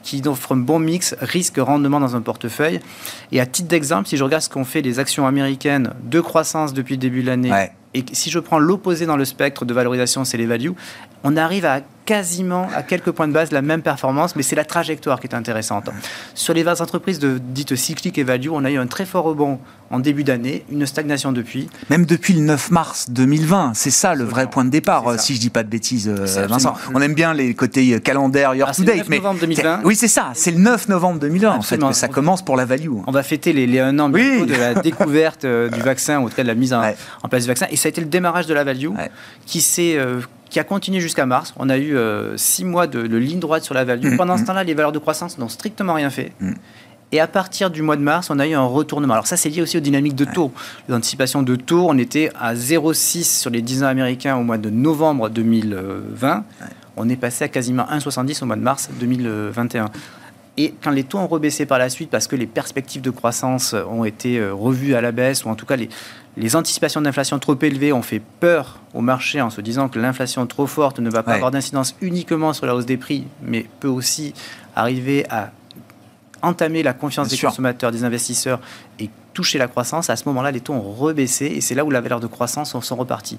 qui 0.03 0.21
offrent 0.27 0.51
un 0.51 0.57
bon 0.57 0.79
mix 0.79 1.15
risque-rendement 1.19 1.99
dans 1.99 2.15
un 2.15 2.21
portefeuille. 2.21 2.79
Et 3.31 3.39
à 3.39 3.45
titre 3.45 3.69
d'exemple, 3.69 4.07
si 4.07 4.17
je 4.17 4.23
regarde 4.23 4.43
ce 4.43 4.49
qu'ont 4.49 4.65
fait 4.65 4.81
les 4.81 4.99
actions 4.99 5.25
américaines 5.25 5.93
de 6.03 6.21
croissance 6.21 6.73
depuis 6.73 6.95
le 6.95 6.99
début 6.99 7.21
de 7.21 7.27
l'année, 7.27 7.51
et 7.93 8.03
si 8.11 8.29
je 8.29 8.39
prends 8.39 8.59
l'opposé 8.59 9.05
dans 9.05 9.17
le 9.17 9.25
spectre 9.25 9.65
de 9.65 9.73
valorisation, 9.73 10.25
c'est 10.25 10.37
les 10.37 10.47
values, 10.47 10.73
on 11.23 11.37
arrive 11.37 11.65
à 11.65 11.81
quasiment 12.05 12.67
à 12.75 12.83
quelques 12.83 13.11
points 13.11 13.27
de 13.27 13.33
base 13.33 13.51
la 13.51 13.61
même 13.61 13.81
performance, 13.81 14.35
mais 14.35 14.43
c'est 14.43 14.55
la 14.55 14.65
trajectoire 14.65 15.21
qui 15.21 15.27
est 15.27 15.35
intéressante. 15.35 15.89
Sur 16.33 16.53
les 16.53 16.67
entreprises 16.67 17.19
de, 17.19 17.37
dites 17.37 17.75
cycliques 17.75 18.17
et 18.17 18.23
value, 18.23 18.49
on 18.51 18.65
a 18.65 18.71
eu 18.71 18.77
un 18.77 18.87
très 18.87 19.05
fort 19.05 19.23
rebond 19.23 19.59
en 19.89 19.99
début 19.99 20.23
d'année, 20.23 20.65
une 20.69 20.85
stagnation 20.85 21.31
depuis. 21.31 21.69
Même 21.89 22.05
depuis 22.05 22.33
le 22.33 22.41
9 22.41 22.71
mars 22.71 23.09
2020, 23.11 23.73
c'est 23.75 23.91
ça 23.91 24.15
le 24.15 24.23
vrai 24.23 24.49
point 24.49 24.65
de 24.65 24.69
départ, 24.69 25.19
si 25.19 25.35
je 25.35 25.39
dis 25.39 25.49
pas 25.49 25.63
de 25.63 25.69
bêtises, 25.69 26.09
euh, 26.09 26.47
Vincent. 26.47 26.73
On 26.93 27.01
aime 27.01 27.13
bien 27.13 27.33
les 27.33 27.53
côtés 27.53 28.01
calendaire, 28.01 28.55
year 28.55 28.67
ah, 28.69 28.73
to 28.73 28.83
date, 28.83 29.07
mais 29.07 29.17
novembre 29.17 29.39
2020. 29.41 29.81
oui, 29.85 29.92
c'est 29.95 30.07
ça, 30.07 30.31
c'est 30.33 30.51
le 30.51 30.57
9 30.57 30.89
novembre 30.89 31.19
2020 31.19 31.51
en 31.51 31.61
fait 31.61 31.77
que 31.77 31.93
ça 31.93 32.07
commence 32.07 32.43
pour 32.43 32.55
la 32.55 32.65
value. 32.65 32.89
On 33.07 33.11
va 33.11 33.23
fêter 33.23 33.53
les, 33.53 33.67
les 33.67 33.79
un 33.79 33.97
an 33.99 34.09
de 34.09 34.57
la 34.57 34.73
découverte 34.81 35.45
euh, 35.45 35.69
du 35.69 35.81
vaccin, 35.81 36.21
ou 36.21 36.29
de 36.29 36.41
la 36.41 36.55
mise 36.55 36.73
en, 36.73 36.81
place 37.29 37.43
du 37.43 37.47
vaccin, 37.47 37.67
et 37.69 37.75
ça 37.75 37.87
a 37.87 37.89
été 37.89 38.01
le 38.01 38.07
démarrage 38.07 38.47
de 38.47 38.53
la 38.53 38.63
value 38.63 38.89
qui 39.45 39.61
s'est 39.61 39.97
qui 40.53 40.59
a 40.59 40.63
continué 40.63 40.99
jusqu'à 41.01 41.25
mars. 41.25 41.53
On 41.57 41.67
a 41.67 41.77
eu 41.77 41.97
euh, 41.97 42.37
six 42.37 42.63
mois 42.63 42.85
de, 42.85 42.99
ligne 43.17 43.39
droite 43.39 43.63
sur 43.63 43.73
la 43.73 43.83
value. 43.83 44.13
Mm. 44.13 44.17
Pendant 44.17 44.37
ce 44.37 44.43
mm. 44.43 44.45
temps-là, 44.45 44.63
les 44.63 44.75
valeurs 44.75 44.91
de 44.91 44.99
croissance 44.99 45.39
n'ont 45.39 45.49
strictement 45.49 45.95
rien 45.95 46.11
fait. 46.11 46.31
Mm. 46.39 46.53
Et 47.11 47.19
à 47.19 47.27
partir 47.27 47.71
du 47.71 47.81
mois 47.81 47.95
de 47.95 48.01
mars, 48.01 48.29
on 48.29 48.39
a 48.39 48.47
eu 48.47 48.53
un 48.53 48.65
retournement. 48.65 49.15
Alors 49.15 49.27
ça, 49.27 49.35
c'est 49.35 49.49
lié 49.49 49.63
aussi 49.63 49.77
aux 49.77 49.81
dynamiques 49.81 50.15
de 50.15 50.25
taux. 50.25 50.51
Les 50.87 50.95
anticipations 50.95 51.41
de 51.41 51.55
taux, 51.55 51.87
on 51.89 51.97
était 51.97 52.31
à 52.39 52.53
0,6 52.53 53.23
sur 53.23 53.49
les 53.49 53.61
10 53.61 53.83
ans 53.83 53.87
américains 53.87 54.35
au 54.35 54.43
mois 54.43 54.57
de 54.57 54.69
novembre 54.69 55.29
2020. 55.29 56.43
On 56.97 57.09
est 57.09 57.15
passé 57.15 57.45
à 57.45 57.47
quasiment 57.47 57.83
1,70 57.83 58.43
au 58.43 58.45
mois 58.45 58.55
de 58.55 58.61
mars 58.61 58.89
2021. 58.99 59.89
Et 60.55 60.75
quand 60.83 60.91
les 60.91 61.03
taux 61.03 61.17
ont 61.17 61.27
rebaissé 61.27 61.65
par 61.65 61.79
la 61.79 61.89
suite, 61.89 62.11
parce 62.11 62.27
que 62.27 62.35
les 62.35 62.45
perspectives 62.45 63.01
de 63.01 63.09
croissance 63.09 63.73
ont 63.73 64.05
été 64.05 64.37
euh, 64.37 64.53
revues 64.53 64.93
à 64.93 65.01
la 65.01 65.11
baisse, 65.11 65.45
ou 65.45 65.49
en 65.49 65.55
tout 65.55 65.65
cas 65.65 65.75
les, 65.75 65.89
les 66.37 66.55
anticipations 66.55 67.01
d'inflation 67.01 67.39
trop 67.39 67.57
élevées 67.59 67.91
ont 67.91 68.03
fait 68.03 68.21
peur 68.39 68.79
au 68.93 69.01
marché 69.01 69.41
en 69.41 69.49
se 69.49 69.61
disant 69.61 69.89
que 69.89 69.97
l'inflation 69.97 70.45
trop 70.45 70.67
forte 70.67 70.99
ne 70.99 71.09
va 71.09 71.23
pas 71.23 71.33
avoir 71.33 71.49
d'incidence 71.49 71.95
uniquement 72.01 72.53
sur 72.53 72.67
la 72.67 72.75
hausse 72.75 72.85
des 72.85 72.97
prix, 72.97 73.25
mais 73.41 73.65
peut 73.79 73.87
aussi 73.87 74.33
arriver 74.75 75.25
à 75.31 75.51
entamer 76.43 76.83
la 76.83 76.93
confiance 76.93 77.29
des 77.29 77.37
consommateurs, 77.37 77.91
des 77.91 78.03
investisseurs 78.03 78.59
et 78.99 79.09
toucher 79.33 79.57
la 79.57 79.67
croissance. 79.67 80.09
À 80.09 80.15
ce 80.15 80.27
moment-là, 80.29 80.51
les 80.51 80.61
taux 80.61 80.73
ont 80.73 80.81
rebaissé 80.81 81.45
et 81.45 81.61
c'est 81.61 81.73
là 81.73 81.83
où 81.83 81.89
la 81.89 82.01
valeur 82.01 82.19
de 82.19 82.27
croissance 82.27 82.79
sont 82.79 82.95
repartis. 82.95 83.37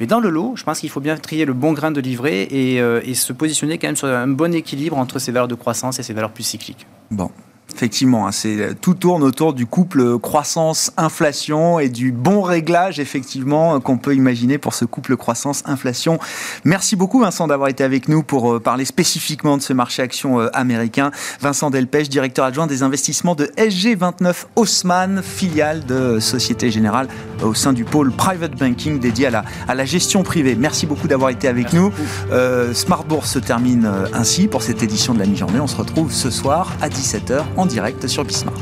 Mais 0.00 0.06
dans 0.06 0.20
le 0.20 0.30
lot, 0.30 0.54
je 0.56 0.64
pense 0.64 0.80
qu'il 0.80 0.90
faut 0.90 1.00
bien 1.00 1.16
trier 1.16 1.44
le 1.44 1.52
bon 1.52 1.72
grain 1.72 1.90
de 1.90 2.00
livret 2.00 2.48
et, 2.50 2.80
euh, 2.80 3.00
et 3.04 3.14
se 3.14 3.32
positionner 3.32 3.78
quand 3.78 3.88
même 3.88 3.96
sur 3.96 4.08
un 4.08 4.28
bon 4.28 4.54
équilibre 4.54 4.96
entre 4.96 5.18
ces 5.18 5.32
valeurs 5.32 5.48
de 5.48 5.54
croissance 5.54 5.98
et 5.98 6.02
ces 6.02 6.12
valeurs 6.12 6.30
plus 6.30 6.44
cycliques. 6.44 6.86
Bon, 7.10 7.30
Effectivement, 7.74 8.26
hein, 8.26 8.32
c'est 8.32 8.80
tout 8.80 8.94
tourne 8.94 9.22
autour 9.22 9.52
du 9.52 9.66
couple 9.66 10.18
croissance-inflation 10.18 11.78
et 11.78 11.88
du 11.88 12.12
bon 12.12 12.40
réglage 12.40 12.98
effectivement 12.98 13.78
qu'on 13.80 13.98
peut 13.98 14.14
imaginer 14.14 14.58
pour 14.58 14.74
ce 14.74 14.84
couple 14.84 15.16
croissance-inflation. 15.16 16.18
Merci 16.64 16.96
beaucoup 16.96 17.20
Vincent 17.20 17.46
d'avoir 17.46 17.68
été 17.68 17.84
avec 17.84 18.08
nous 18.08 18.22
pour 18.22 18.54
euh, 18.54 18.58
parler 18.58 18.84
spécifiquement 18.84 19.56
de 19.56 19.62
ce 19.62 19.74
marché 19.74 20.02
action 20.02 20.40
euh, 20.40 20.48
américain. 20.54 21.10
Vincent 21.40 21.70
Delpech, 21.70 22.08
directeur 22.08 22.46
adjoint 22.46 22.66
des 22.66 22.82
investissements 22.82 23.34
de 23.34 23.44
SG29 23.58 24.46
Haussmann, 24.56 25.22
filiale 25.22 25.84
de 25.84 26.20
Société 26.20 26.70
Générale 26.70 27.08
au 27.42 27.54
sein 27.54 27.74
du 27.74 27.84
pôle 27.84 28.10
private 28.12 28.58
banking 28.58 28.98
dédié 28.98 29.26
à 29.26 29.30
la, 29.30 29.44
à 29.68 29.74
la 29.74 29.84
gestion 29.84 30.22
privée. 30.22 30.56
Merci 30.58 30.86
beaucoup 30.86 31.06
d'avoir 31.06 31.30
été 31.30 31.46
avec 31.46 31.72
nous. 31.74 31.92
Euh, 32.32 32.72
Smart 32.72 33.04
Bourse 33.04 33.30
se 33.30 33.38
termine 33.38 33.88
ainsi 34.14 34.48
pour 34.48 34.62
cette 34.62 34.82
édition 34.82 35.14
de 35.14 35.18
la 35.18 35.26
mi-journée. 35.26 35.60
On 35.60 35.66
se 35.66 35.76
retrouve 35.76 36.12
ce 36.12 36.30
soir 36.30 36.72
à 36.80 36.88
17h 36.88 37.42
en 37.58 37.66
direct 37.66 38.06
sur 38.06 38.24
Bismart. 38.24 38.54